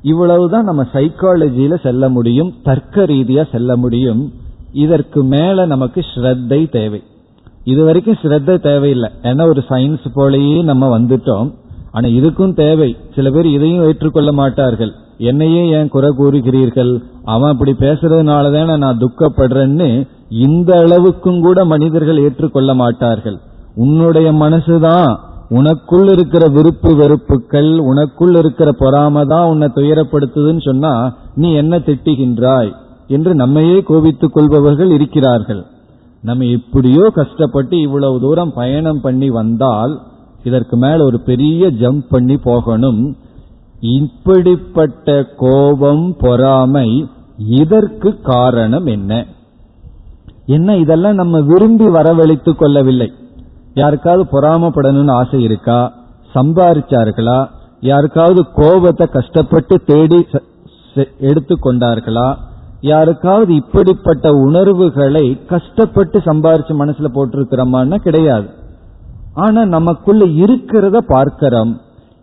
[0.02, 4.32] இவ்வளவுதான் நம்ம சைக்காலஜியில செல்ல முடியும் தர்க்க ரீதியா செல்ல முடியும்.
[4.72, 7.02] இதற்கு மேல நமக்கு ஸ்ரத்தை தேவை.
[7.64, 9.10] இது வரைக்கும் ஸ்ரத்த தேவையில்லை.
[9.22, 11.54] ஏன்னா ஒரு சயின்ஸ் போலயே நம்ம வந்துட்டோம்.
[11.92, 12.96] ஆனா இதுக்கும் தேவை.
[13.14, 14.92] சில பேர் இதையும் ஏற்றுக்கொள்ள மாட்டார்கள்.
[15.18, 17.02] என்னையே ஏன் குறை கூறுகிறீர்கள்?
[17.24, 23.38] அவன் அப்படி பேசுறதுனாலதான நான் துக்கப்படுறேன்னு இந்த அளவுக்கும் கூட மனிதர்கள் ஏற்றுக்கொள்ள மாட்டார்கள்.
[23.74, 25.16] உன்னுடைய மனசுதான்
[25.50, 32.72] உனக்குள் இருக்கிற விருப்பு வெறுப்புகள் உனக்குள் இருக்கிற பொறாமதான் உன்னை துயரப்படுத்துதுன்னு சொன்னா நீ என்ன திட்டுகின்றாய்
[33.06, 35.66] என்று நம்மையே கோபித்துக் கொள்பவர்கள் இருக்கிறார்கள்.
[36.22, 40.00] நம்ம எப்படியோ கஷ்டப்பட்டு இவ்வளவு தூரம் பயணம் பண்ணி வந்தால்
[40.44, 43.16] இதற்கு மேல ஒரு பெரிய ஜம்ப் பண்ணி போகணும்.
[43.80, 47.08] இப்படிப்பட்ட கோபம் பொறாமை
[47.38, 49.26] இதற்கு காரணம் என்ன?
[50.46, 53.12] என்ன இதெல்லாம் நம்ம விரும்பி வரவழைத்துக் கொள்ளவில்லை.
[53.74, 55.92] யாருக்காவது பொறாமப்படணும்னு ஆசை இருக்கா?
[56.34, 57.46] சம்பாரிச்சார்களா?
[57.80, 60.26] யாருக்காவது கோபத்தை கஷ்டப்பட்டு தேடி
[61.20, 62.34] எடுத்துக்கொண்டார்களா
[62.80, 68.48] யாருக்காவது இப்படிப்பட்ட உணர்வுகளை கஷ்டப்பட்டு சம்பாரிச்சு மனசுல போட்டிருக்கிறோமான்னா கிடையாது.
[69.34, 71.80] ஆனா நமக்குள்ள இருக்கிறத பார்க்கிறோம்.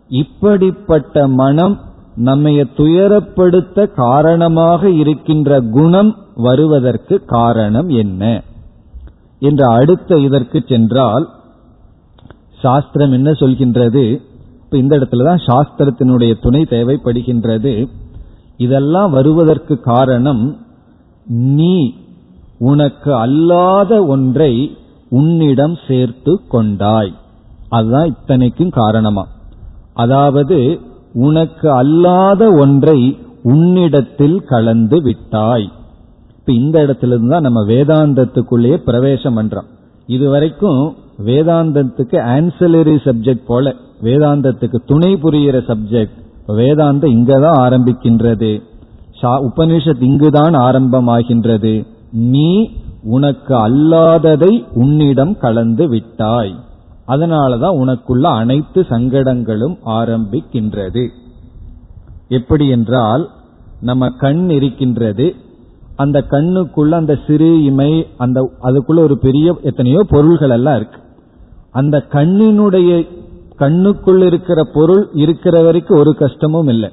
[0.08, 1.80] இப்படிப்பட்ட மனம்
[2.16, 8.42] நம்மைய துயரப்படுத்த காரணமாக இருக்கின்ற குணம் வருவதற்கு காரணம் என்ன?
[9.38, 11.28] என்ற அடுத்த இதற்கு சென்றால்
[12.60, 14.20] சாஸ்திரம் என்ன சொல்கின்றது?
[14.64, 17.86] இப்ப இந்த இடத்துலதான் சாஸ்திரத்தினுடைய துணை தேவைப்படுகின்றது.
[18.56, 20.56] இதெல்லாம் வருவதற்கு காரணம்
[21.26, 21.94] நீ
[22.58, 24.76] உனக்கு அல்லாத ஒன்றை
[25.08, 27.14] உன்னிடம் சேர்த்து கொண்டாய்.
[27.68, 29.26] அதுதான் இத்தனைக்கும் காரணமா.
[29.94, 30.80] அதாவது
[31.12, 35.70] உனக்கு அல்லாத ஒன்றை உன்னிடத்தில் கலந்து விட்டாய்.
[36.38, 39.70] இப்ப இந்த இடத்துல இருந்து தான் நம்ம வேதாந்தத்துக்குள்ளேயே பிரவேசம் பண்றோம்
[40.06, 40.94] இதுவரைக்கும்
[41.24, 48.62] வேதாந்தத்துக்கு ஆன்சலரி சப்ஜெக்ட் போல வேதாந்தத்துக்கு துணை புரிகிற சப்ஜெக்ட் வேதாந்தம் இங்கதான் ஆரம்பிக்கின்றது.
[49.22, 51.86] உபனிஷத் இங்குதான் ஆரம்பமாகின்றது.
[52.12, 52.70] நீ
[53.02, 56.54] உனக்கு அல்லாததை உன்னிடம் கலந்து விட்டாய்.
[57.12, 61.08] அதனாலதான் உனக்குள்ள அனைத்து சங்கடங்களும் ஆரம்பிக்கின்றது.
[62.28, 63.28] எப்படி என்றால்
[63.80, 65.34] நம்ம கண் இருக்கின்றது.
[65.96, 70.98] அந்த கண்ணுக்குள்ள அந்த சிறு இமை அந்த அதுக்குள்ள ஒரு பெரிய எத்தனையோ பொருள்கள் எல்லாம் இருக்கு.
[71.70, 73.08] அந்த கண்ணினுடைய
[73.58, 76.90] கண்ணுக்குள் இருக்கிற பொருள் இருக்கிற வரைக்கும் ஒரு கஷ்டமும் இல்லை.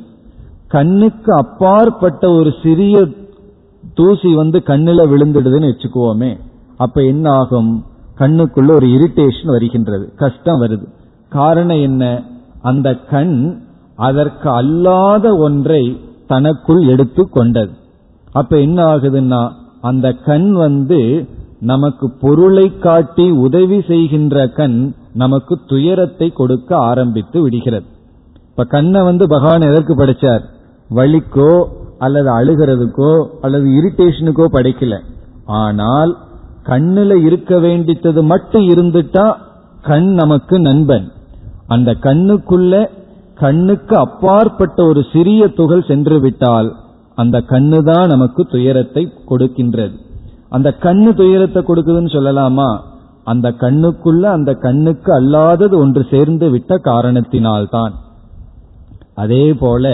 [0.67, 3.07] கண்ணுக்கு அப்பாற்பட்ட ஒரு சிறிய
[3.93, 6.37] தூசி வந்து கண்ணில் விழுந்துடுதுன்னு வச்சுக்குவோமே.
[6.77, 7.85] அப்ப என்ன ஆகும்?
[8.19, 10.13] கண்ணுக்குள்ள ஒரு இரிட்டேஷன் வருகின்றது.
[10.15, 10.87] கஷ்டம் வருது.
[11.29, 12.23] காரணம் என்ன?
[12.61, 13.61] அந்த கண்
[13.95, 17.71] அதற்கு அல்லாத ஒன்றை தனக்குள் எடுத்து கொண்டது.
[18.31, 19.49] அப்ப என்ன ஆகுதுன்னா
[19.81, 21.27] அந்த கண் வந்து
[21.59, 27.85] நமக்கு பொருளை காட்டி உதவி செய்கின்ற கண் நமக்கு துயரத்தை கொடுக்க ஆரம்பித்து விடுகிறது.
[28.49, 30.43] இப்ப கண்ணை வந்து பகவான் எதற்கு படைச்சார்?
[30.95, 31.63] வலிக்கோ
[31.97, 34.97] அல்லது அழுகிறதுக்கோ அல்லது இரிட்டேஷனுக்கோ படைக்கல.
[35.45, 36.17] ஆனால்
[36.69, 39.25] கண்ணுல இருக்க வேண்டித்தது மட்டும் இருந்துட்டா
[39.81, 41.05] கண் நமக்கு நண்பன்.
[41.67, 42.73] அந்த கண்ணுக்குள்ள
[43.35, 46.69] கண்ணுக்கு அப்பாற்பட்ட ஒரு சிறிய துகள் சென்று விட்டால்
[47.15, 49.95] அந்த கண்ணு தான் நமக்கு துயரத்தை கொடுக்கின்றது.
[50.49, 52.69] அந்த கண்ணு துயரத்தை கொடுக்குதுன்னு சொல்லலாமா?
[53.23, 57.93] அந்த கண்ணுக்குள்ள அந்த கண்ணுக்கு அல்லாதது ஒன்று சேர்ந்து விட்ட காரணத்தினால்தான்.
[59.15, 59.85] அதே போல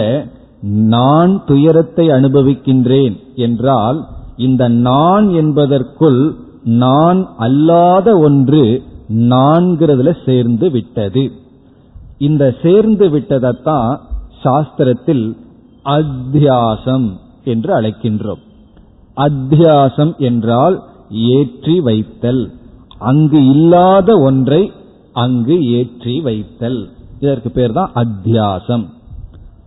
[0.90, 3.16] நான் துயரத்தை அனுபவிக்கின்றேன்
[3.46, 3.98] என்றால்
[4.46, 6.20] இந்த நான் என்பதற்குள்
[6.66, 11.30] நான் அல்லாத ஒன்று நான்கிறதுல சேர்ந்து விட்டது.
[12.18, 13.98] இந்த சேர்ந்து விட்டதைத்தான்
[14.44, 15.36] சாஸ்திரத்தில்
[15.84, 17.12] அத்தியாசம்
[17.44, 18.42] என்று அழைக்கின்றோம்.
[19.16, 22.52] அத்தியாசம் என்றால் ஏற்றி வைத்தல்.
[22.98, 24.72] அங்கு இல்லாத ஒன்றை
[25.12, 26.88] அங்கு ஏற்றி வைத்தல்.
[27.20, 28.86] இதற்கு பேர் தான் அத்தியாசம்.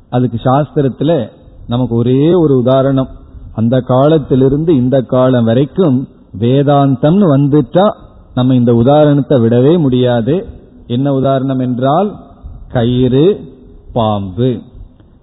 [0.09, 1.29] அதுக்கு சாஸ்திரத்துல
[1.67, 3.09] நமக்கு ஒரே ஒரு உதாரணம்.
[3.53, 7.85] அந்த காலத்திலிருந்து இந்த காலம் வரைக்கும் வேதாந்தம்னு வந்துட்டா
[8.33, 10.47] நம்ம இந்த உதாரணத்தை விடவே முடியாது.
[10.87, 12.09] என்ன உதாரணம் என்றால்
[12.73, 13.25] கயிறு
[13.93, 14.61] பாம்பு.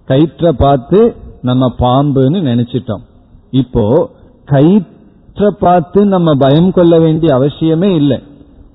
[0.07, 3.03] கயிற்ற பார்த்து நம்ம பாம்புன்னு நினைச்சிட்டோம்.
[3.51, 4.09] இப்போ
[4.45, 8.23] கயிற்ற பார்த்து நம்ம பயம் கொள்ள வேண்டிய அவசியமே இல்லை.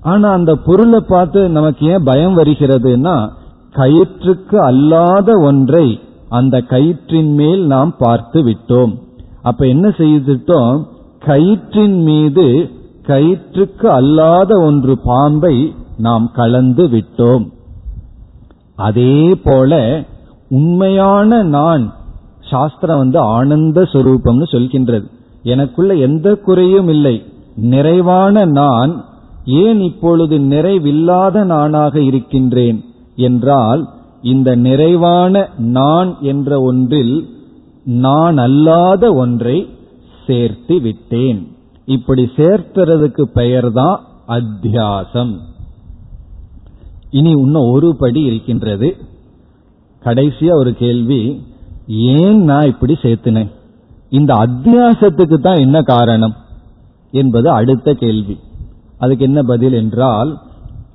[0.01, 3.15] ஆனா அந்த பொருளை பார்த்து நமக்கு ஏன் பயம் வருகிறதுனா
[3.75, 8.93] கயிற்றுக்கு அல்லாத ஒன்றை அந்த கயிற்றின் மேல் நாம் பார்த்து விட்டோம்.
[9.41, 10.87] அப்ப என்ன செய்துட்டோம்?
[11.25, 12.69] கயிற்றின் மீது
[13.07, 15.55] கயிற்றுக்கு அல்லாத ஒன்று பாம்பை
[15.97, 17.45] நாம் கலந்து விட்டோம்.
[18.75, 20.03] அதே போல
[20.49, 21.93] உண்மையான நான்
[22.49, 25.05] சாஸ்திரம் வந்து ஆனந்த சுரூபம்னு சொல்கின்றது.
[25.43, 27.15] எனக்குள்ள எந்த குறையும் இல்லை.
[27.55, 29.05] நிறைவான நான்
[29.45, 32.79] ஏன் இப்பொழுது நிறைவில்லாத நானாக இருக்கின்றேன்
[33.15, 33.81] என்றால்
[34.21, 37.15] இந்த நிறைவான நான் என்ற ஒன்றில்
[37.85, 39.57] நான் அல்லாத ஒன்றை
[40.27, 41.55] சேர்த்து விட்டேன்.
[41.85, 45.33] இப்படி சேர்த்துறதுக்கு பெயர்தான் அத்தியாசம்.
[47.09, 48.95] இனி இன்னும் ஒரு படி இருக்கின்றது.
[50.03, 51.41] கடைசியா ஒரு கேள்வி
[51.87, 53.51] ஏன் நான் இப்படி சேர்த்தினேன்?
[54.09, 56.35] இந்த அத்தியாசத்துக்கு தான் என்ன காரணம்
[57.11, 58.39] என்பது அடுத்த கேள்வி.
[58.97, 60.39] அதுக்கு என்ன பதில் என்றால்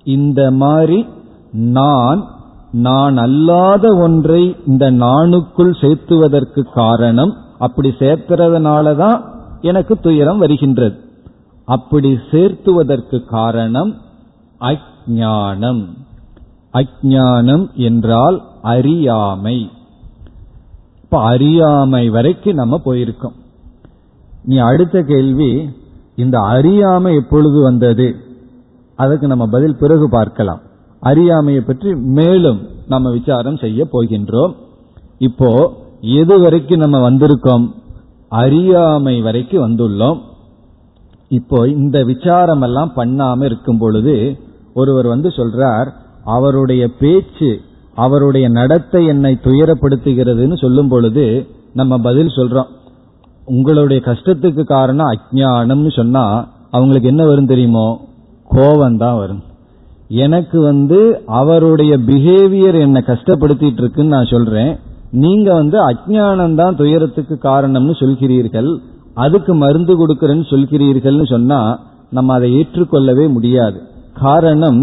[0.05, 1.07] இந்த மாதிரி
[1.51, 2.37] நான்
[2.73, 9.25] நான் அல்லாத ஒன்றை இந்த நானுக்குள் சேர்த்துவதற்கு காரணம் அப்படி சேர்த்துறதுனாலதான்
[9.61, 10.99] எனக்கு துயரம் வருகின்றது.
[11.65, 13.97] அப்படி சேர்த்துவதற்கு காரணம்
[14.61, 15.83] அஜானம்
[16.73, 19.71] அஜானம் என்றால் அறியாமை.
[21.03, 23.37] இப்ப அறியாமை வரைக்கும் நம்ம போயிருக்கோம்.
[24.45, 25.71] நீ அடுத்த கேள்வி
[26.17, 28.17] இந்த அறியாமை எப்பொழுது வந்தது?
[28.97, 30.61] அதுக்கு நம்ம பதில் பிறகு பார்க்கலாம்.
[31.01, 34.55] அறியாமையை பற்றி மேலும் நம்ம விசாரம் செய்ய போகின்றோம்.
[35.19, 35.51] இப்போ
[36.01, 37.75] எது வரைக்கும் நம்ம வந்திருக்கோம்?
[38.29, 40.21] அறியாமை வரைக்கும் வந்துள்ளோம்.
[41.29, 44.39] இப்போ இந்த விசாரம் எல்லாம் பண்ணாம இருக்கும் பொழுது
[44.75, 45.93] ஒருவர் வந்து சொல்றார்
[46.25, 47.61] அவருடைய பேச்சு
[47.95, 52.67] அவருடைய நடத்தை என்னை துயரப்படுத்துகிறதுன்னு சொல்லும் பொழுது நம்ம பதில் சொல்றோம்.
[53.45, 58.01] உங்களுடைய கஷ்டத்துக்கு காரணம் அஜானம்னு சொன்னா அவங்களுக்கு என்ன வரும் தெரியுமோ?
[58.49, 59.43] கோபம் தான் வரும்.
[60.09, 64.79] எனக்கு வந்து அவருடைய பிஹேவியர் என்னை கஷ்டப்படுத்திட்டு இருக்குன்னு நான் சொல்றேன்.
[65.11, 68.71] நீங்க வந்து அஜானம் தான் துயரத்துக்கு காரணம்னு சொல்கிறீர்கள்
[69.25, 71.61] அதுக்கு மருந்து கொடுக்கறேன்னு சொல்கிறீர்கள்னு சொன்னா
[72.17, 73.79] நம்ம அதை ஏற்றுக்கொள்ளவே முடியாது.
[74.25, 74.81] காரணம்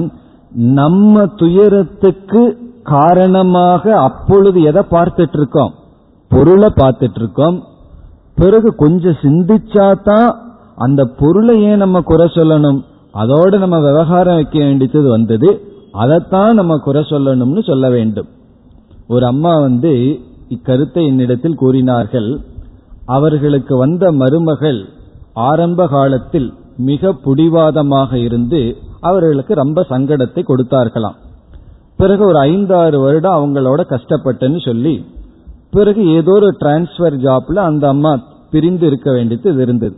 [0.80, 2.41] நம்ம துயரத்துக்கு
[2.84, 5.71] காரணமாக அப்பொழுது எதை பார்த்துட்டு இருக்கோம்
[6.32, 7.57] பொருளை பார்த்துட்டு இருக்கோம்
[8.36, 10.30] பிறகு கொஞ்சம் சிந்திச்சா தான்
[10.76, 12.80] அந்த பொருளை ஏன் நம்ம குறை சொல்லணும்?
[13.11, 15.49] அதோடு நம்ம விவகாரம் வைக்க வேண்டியது வந்தது.
[15.91, 18.28] அதைத்தான் நம்ம குறை சொல்லணும்னு சொல்ல வேண்டும்.
[19.08, 19.93] ஒரு அம்மா வந்து
[20.49, 22.30] இக்கருத்தை என்னிடத்தில் கூறினார்கள்.
[23.06, 24.80] அவர்களுக்கு வந்த மருமகள்
[25.49, 26.47] ஆரம்ப காலத்தில்
[26.78, 28.62] மிக புடிவாதமாக இருந்து
[28.99, 31.18] அவர்களுக்கு ரொம்ப சங்கடத்தை கொடுத்தார்களாம்.
[31.97, 34.95] பிறகு ஒரு ஐந்தாறு வருடம் அவங்களோட கஷ்டப்பட்டேன்னு சொல்லி
[35.72, 38.12] பிறகு ஏதோ ஒரு டிரான்ஸ்பர் ஜாப்ல அந்த அம்மா
[38.51, 39.95] பிரிந்து இருக்க வேண்டியது இருந்தது.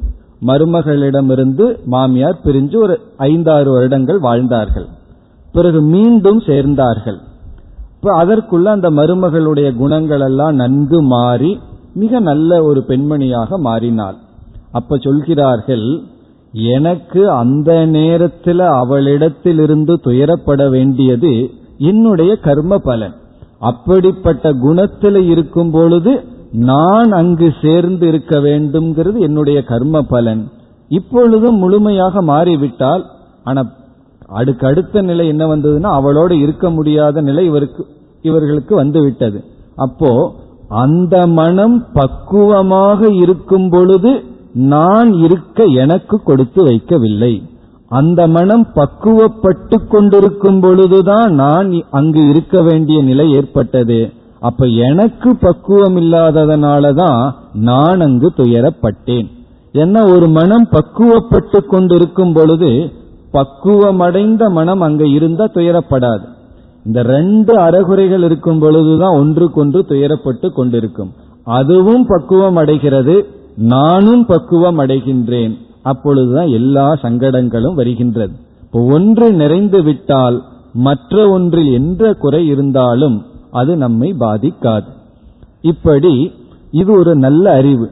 [0.48, 4.88] மருமகளிடமிருந்து மாமியார் பிரிஞ்சு ஒரு ஐந்தாறு வருடங்கள் வாழ்ந்தார்கள்.
[5.52, 7.20] பிறகு மீண்டும் சேர்ந்தார்கள்.
[7.98, 11.60] இப்ப அதற்குள்ள அந்த மருமகளுடைய குணங்கள் எல்லாம் நன்கு மாறி
[11.94, 14.18] மிக நல்ல ஒரு பெண்மணியாக மாறினாள்.
[14.72, 15.88] அப்ப சொல்கிறார்கள்
[16.74, 21.32] எனக்கு அந்த நேரத்தில் அவளிடத்திலிருந்து துயரப்பட வேண்டியது
[21.78, 23.16] என்னுடைய கர்ம பலன்.
[23.60, 26.14] அப்படிப்பட்ட குணத்தில் இருக்கும் பொழுது
[26.52, 30.44] நான் அங்கு சேர்ந்து இருக்க வேண்டும்ங்கிறது என்னுடைய கர்ம பலன்.
[30.92, 33.04] இப்பொழுதும் முழுமையாக மாறிவிட்டால்
[33.44, 33.62] ஆனா
[34.28, 37.86] அடுக்கு அடுத்த நிலை என்ன வந்ததுன்னா அவளோடு இருக்க முடியாத நிலை இவருக்கு
[38.22, 39.44] இவர்களுக்கு வந்து விட்டது
[39.76, 40.36] அப்போ
[40.70, 44.24] அந்த மனம் பக்குவமாக இருக்கும் பொழுது
[44.54, 47.44] நான் இருக்க எனக்கு கொடுத்து வைக்கவில்லை.
[47.90, 54.12] அந்த மனம் பக்குவப்பட்டு கொண்டிருக்கும் பொழுதுதான் நான் அங்கு இருக்க வேண்டிய நிலை ஏற்பட்டது.
[54.40, 59.28] அப்ப எனக்கு பக்குவம் இல்லாததனாலதான் நான் அங்கு துயரப்பட்டேன்.
[59.72, 62.92] என்ன ஒரு மனம் பக்குவப்பட்டு கொண்டிருக்கும் பொழுது
[63.34, 66.26] பக்குவமடைந்த மனம் அங்க இருந்தா துயரப்படாது.
[66.86, 71.12] இந்த ரெண்டு அறகுறைகள் இருக்கும் பொழுதுதான் ஒன்றுக்கொன்று துயரப்பட்டு கொண்டிருக்கும்.
[71.44, 75.54] அதுவும் பக்குவம் அடைகிறது நானும் பக்குவம் அடைகின்றேன்
[75.84, 78.34] அப்பொழுதுதான் எல்லா சங்கடங்களும் வருகின்றது.
[78.64, 80.42] இப்போ ஒன்று நிறைந்து விட்டால்
[80.74, 84.90] மற்ற ஒன்றில் எந்த குறை இருந்தாலும் அது நம்மை பாதிக்காது.
[85.62, 86.32] இப்படி
[86.72, 87.90] இது ஒரு நல்ல அறிவு.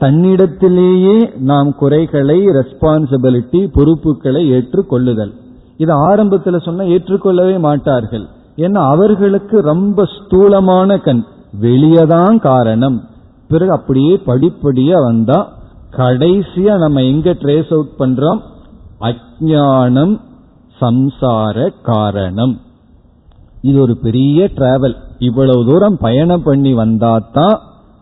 [0.00, 5.32] தன்னிடத்திலேயே நாம் குறைகளை ரெஸ்பான்சிபிலிட்டி பொறுப்புகளை ஏற்றுக்கொள்ளுதல்.
[5.76, 8.26] இது ஆரம்பத்தில் சொன்னால் ஏற்றுக்கொள்ளவே மாட்டார்கள்.
[8.56, 11.24] ஏன்னா அவர்களுக்கு ரொம்ப ஸ்தூலமான கண்.
[11.60, 13.08] வெளியதான் காரணம்.
[13.48, 15.52] பிறகு அப்படியே படிப்படியா வந்தா
[15.96, 18.40] கடைசியா நம்ம எங்க ட்ரேஸ் அவுட் பண்றோம்?
[19.00, 20.20] அஜானம்
[20.80, 22.60] சம்சார காரணம்.
[23.60, 27.58] இது ஒரு பெரிய டிராவல் இவ்வளவு தூரம் பயணம் பண்ணி வந்தாதான்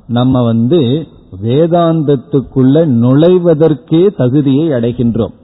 [0.06, 1.06] நம்ம வந்து
[1.42, 5.34] வேதாந்தத்துக்குள்ள நுழைவதற்கே தகுதியை அடைகின்றோம்.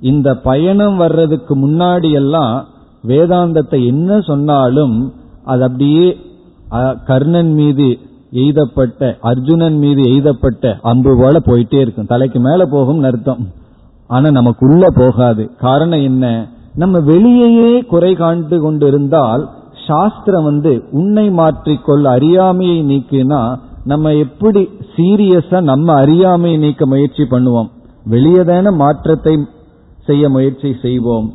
[0.00, 2.66] இந்த பயணம் வர்றதுக்கு முன்னாடி எல்லாம்
[3.06, 5.12] வேதாந்தத்தை என்ன சொன்னாலும்
[5.44, 6.16] அது அப்படியே
[7.04, 7.98] கர்ணன் மீது
[8.32, 12.06] எய்தப்பட்ட அர்ஜுனன் மீது எய்தப்பட்ட அம்பு போல போயிட்டே இருக்கும்.
[12.06, 13.46] தலைக்கு மேல போகும் அர்த்தம்.
[14.06, 15.50] ஆனா நமக்குள்ள போகாது.
[15.58, 16.48] காரணம் என்ன?
[16.74, 19.48] நம்ம வெளியேயே குறை காண்டு கொண்டிருந்தால்
[19.86, 23.40] சாஸ்திரம் வந்து உன்னை மாற்றிக்கொள் அறியாமையை நீக்கினா
[23.88, 24.62] நம்ம எப்படி
[24.96, 27.68] சீரியஸா நம்ம அறியாமையை நீக்க முயற்சி பண்ணுவோம்?
[28.10, 29.34] வெளியதான மாற்றத்தை
[30.06, 31.28] செய்ய முயற்சி செய்வோம்.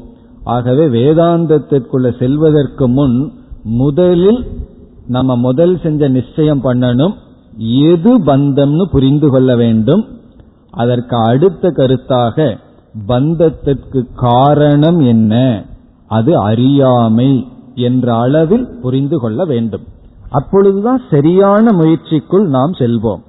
[0.44, 3.18] ஆகவே வேதாந்தத்திற்குள்ள செல்வதற்கு முன்
[3.64, 4.42] முதலில்
[5.08, 7.14] நம்ம முதல் செஞ்ச நிச்சயம் பண்ணணும்.
[7.92, 10.04] எது பந்தம்னு புரிந்து கொள்ள வேண்டும்.
[10.72, 12.58] அதற்கு அடுத்த கருத்தாக
[13.08, 15.64] பந்தத்திற்கு காரணம் என்ன?
[16.08, 17.32] அது அறியாமை
[17.76, 19.86] என்ற அளவில் புரிந்து கொள்ள வேண்டும்.
[20.34, 23.24] அப்பொழுதுதான் சரியான முயற்சிக்குள் நாம் செல்வோம்.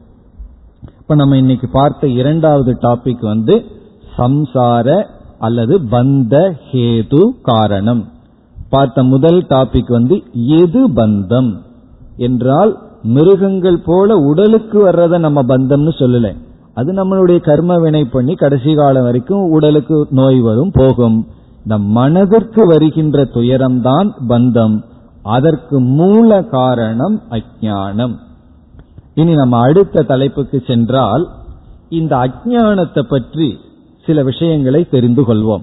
[1.00, 3.64] இப்ப நம்ம இன்னைக்கு பார்த்த இரண்டாவது டாபிக் வந்து
[4.18, 5.06] சம்சார
[5.38, 8.08] அல்லது பந்த ஹேது காரணம்.
[8.70, 11.56] பார்த்த முதல் டாபிக் வந்து எது பந்தம்?
[12.16, 16.36] என்றால் மிருகங்கள் போல உடலுக்கு வர்றத நம்ம பந்தம்னு சொல்லல.
[16.74, 21.26] அது நம்மளுடைய கர்ம வினை பண்ணி கடைசி காலம் வரைக்கும் உடலுக்கு நோய் வரும் போகும்.
[21.56, 24.84] இந்த மனதிற்கு வருகின்ற துயரம்தான் பந்தம்.
[25.24, 28.16] அதற்கு மூல காரணம் அஜானம்
[29.14, 31.28] இனி நம்ம அடுத்த தலைப்புக்கு சென்றால்
[31.88, 33.58] இந்த அஜானத்தை பற்றி
[34.06, 35.62] சில விஷயங்களை தெரிந்து கொள்வோம்.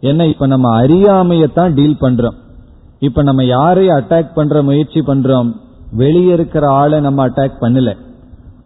[0.00, 2.34] ஏன்னா இப்ப நம்ம அறியாமையத்தான் டீல் பண்றோம்.
[2.98, 5.52] இப்ப நம்ம யாரை அட்டாக் பண்ற முயற்சி பண்றோம்?
[5.92, 7.96] வெளியே இருக்கிற ஆளை நம்ம அட்டாக் பண்ணல.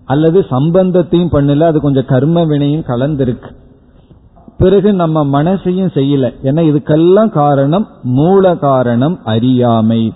[0.04, 3.54] அல்லது சம்பந்தத்தையும் பண்ணல அது கொஞ்சம் கர்ம வினையும் கலந்திருக்கு.
[4.58, 6.34] பிறகு நம்ம மனசையும் செய்யல.
[6.42, 10.12] ஏன்னா இதுக்கெல்லாம் காரணம் மூல காரணம் அறியாமை.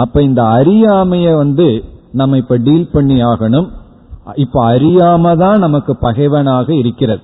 [0.00, 1.68] அப்ப இந்த அறியாமைய வந்து
[2.12, 3.68] நம்ம இப்ப டீல் பண்ணி ஆகணும்.
[4.34, 7.22] இப்ப அறியாம தான் நமக்கு பகைவனாக இருக்கிறது.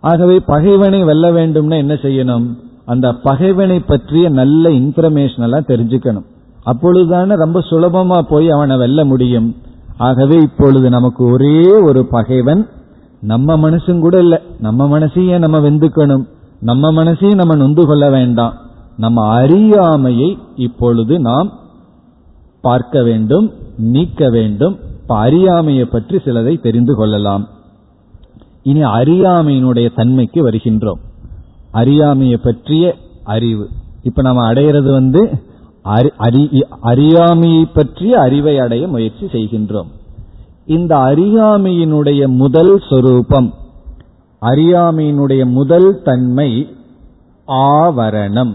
[0.00, 2.46] ஆகவே பகைவனை வெல்ல வேண்டும்னா என்ன செய்யணும்?
[2.84, 6.26] அந்த பகைவனை பற்றிய நல்ல இன்ஃபர்மேஷன் எல்லாம் தெரிஞ்சுக்கணும்.
[6.66, 9.56] அப்பொழுதுதானே ரொம்ப சுலபமா போய் அவனை வெல்ல முடியும்.
[9.96, 12.68] ஆகவே இப்பொழுது நமக்கு ஒரே ஒரு பகைவன்
[13.20, 14.42] நம்ம மனசும் கூட இல்ல.
[14.60, 16.24] நம்ம மனசையே நம்ம வெந்துக்கணும்.
[16.60, 18.54] நம்ம மனசையும் நம்ம நொந்து கொள்ள வேண்டாம்.
[18.96, 21.48] நம்ம அறியாமையை இப்பொழுது நாம்
[22.60, 27.48] பார்க்க வேண்டும் நீக்க வேண்டும் இப்ப அறியாமையை பற்றி சிலதை தெரிந்து கொள்ளலாம்.
[28.62, 31.00] இனி அறியாமையினுடைய தன்மைக்கு வருகின்றோம்.
[31.70, 32.94] அறியாமையை பற்றிய
[33.24, 33.68] அறிவு.
[34.02, 35.22] இப்ப நம்ம அடையிறது வந்து
[36.80, 39.90] அறியாமையை பற்றிய அறிவை அடைய முயற்சி செய்கின்றோம்.
[40.66, 43.54] இந்த அறியாமையினுடைய முதல் சொரூபம்
[44.42, 46.50] அறியாமையினுடைய முதல் தன்மை
[47.46, 48.52] ஆவரணம்.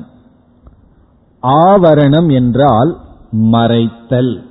[1.43, 2.91] ஆவரணம் என்றால்
[3.35, 4.41] மறைத்தல்.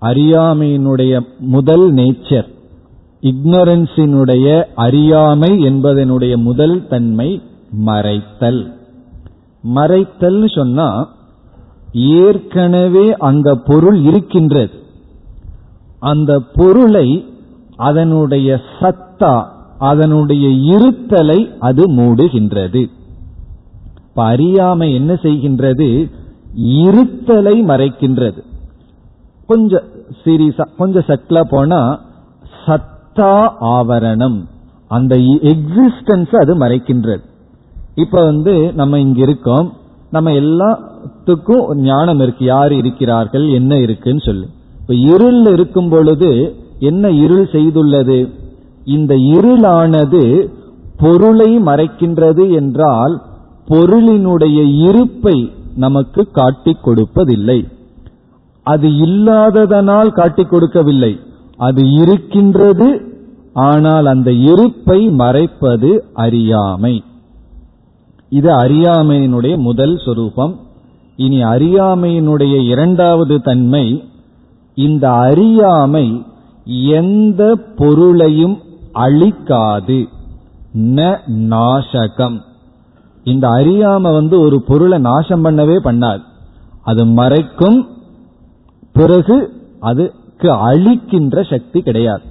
[0.00, 2.54] அறியாமையினுடைய முதல் நேச்சர்
[3.22, 7.42] இக்னரன்ஸினுடைய அறியாமை என்பதனுடைய முதல் தன்மை
[7.86, 8.72] மறைத்தல்.
[9.74, 11.08] மறைத்தல் சொன்னா
[11.92, 14.70] ஏற்கனவே அந்த பொருள் இருக்கின்றது.
[15.98, 17.24] அந்த பொருளை
[17.76, 19.44] அதனுடைய சத்தா
[19.78, 22.90] அதனுடைய இருத்தலை அது மூடுகின்றது.
[24.08, 26.10] இப்ப அறியாமை என்ன செய்கின்றது?
[26.56, 28.42] இருத்தலை மறைக்கின்றது.
[29.46, 29.82] கொஞ்சம்
[30.24, 32.00] சீரியஸா கொஞ்சம் சட்டிலா போனா
[32.66, 34.42] சத்தா ஆவரணம்.
[34.88, 37.22] அந்த எக்ஸிஸ்டன்ஸ் அது மறைக்கின்றது.
[37.94, 39.72] இப்ப வந்து நம்ம இங்க இருக்கோம்.
[40.10, 42.44] நம்ம எல்லாத்துக்கும் ஞானம் இருக்கு.
[42.44, 43.48] யார் இருக்கிறார்கள்?
[43.48, 44.46] என்ன இருக்குன்னு சொல்லி.
[44.80, 48.32] இப்ப இருள் இருக்கும் பொழுது என்ன இருள் செய்துள்ளது?
[48.84, 50.48] இந்த இருளானது
[50.96, 53.22] பொருளை மறைக்கின்றது என்றால்
[53.68, 57.68] பொருளினுடைய இருப்பை நமக்கு காட்டிக் கொடுப்பதில்லை.
[58.62, 61.18] அது இல்லாததனால் காட்டிக் கொடுக்கவில்லை.
[61.56, 62.88] அது இருக்கின்றது
[63.52, 67.02] ஆனால் அந்த இருப்பை மறைப்பது அறியாமை.
[68.28, 70.60] இது அறியாமையினுடைய முதல் சொரூபம்.
[71.16, 74.04] இனி அறியாமையினுடைய இரண்டாவது தன்மை
[74.74, 76.22] இந்த அறியாமை
[76.92, 78.58] எந்த பொருளையும்
[78.92, 80.08] அழிக்காது.
[80.74, 82.40] ந நாசகம்.
[83.26, 86.22] இந்த அறியாம வந்து ஒரு பொருளை நாசம் பண்ணவே பண்ணாது.
[86.82, 87.86] அது மறைக்கும்
[88.92, 92.22] பிறகு அதுக்கு அழிக்கின்ற சக்தி கிடையாது.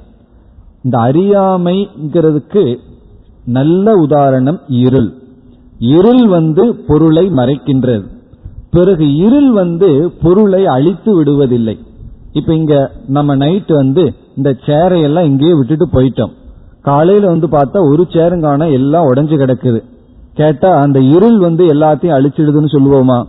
[0.84, 2.78] இந்த அறியாமைங்கிறதுக்கு
[3.46, 5.14] நல்ல உதாரணம் இருள்.
[5.80, 8.06] இருள் வந்து பொருளை மறைக்கின்றது.
[8.72, 11.80] பிறகு இருள் வந்து பொருளை அழித்து விடுவதில்லை.
[12.32, 16.32] இப்ப இங்க நம்ம நைட் வந்து இந்த சேரையெல்லாம் இங்கேயே விட்டுட்டு போயிட்டோம்.
[16.82, 19.82] காலையில வந்து பார்த்தா ஒரு சேருங்கான எல்லாம் உடஞ்சு கிடக்குது.
[20.36, 23.26] கேட்டா அந்த இருள் வந்து எல்லாத்தையும் அழிச்சிடுதுன்னு சொல்லுவோமா?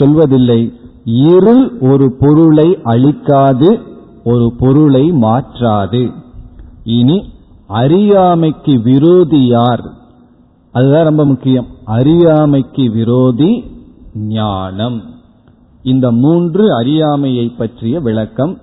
[0.00, 0.72] சொல்வதில்லை.
[1.04, 3.80] இருள் ஒரு பொருளை அழிக்காது
[4.24, 6.10] ஒரு பொருளை மாற்றாது.
[6.84, 7.32] இனி
[7.66, 9.82] அறியாமைக்கு விரோதி யார்?
[10.72, 11.66] அதுதான் ரொம்ப முக்கியம்.
[11.84, 13.64] அறியாமைக்கு விரோதி
[14.14, 15.02] ஞானம்.
[15.82, 18.58] இந்த மூன்று அறியாமையை பற்றிய விளக்கம்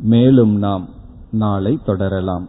[0.00, 0.88] மேலும் நாம்
[1.30, 2.48] நாளை தொடரலாம்.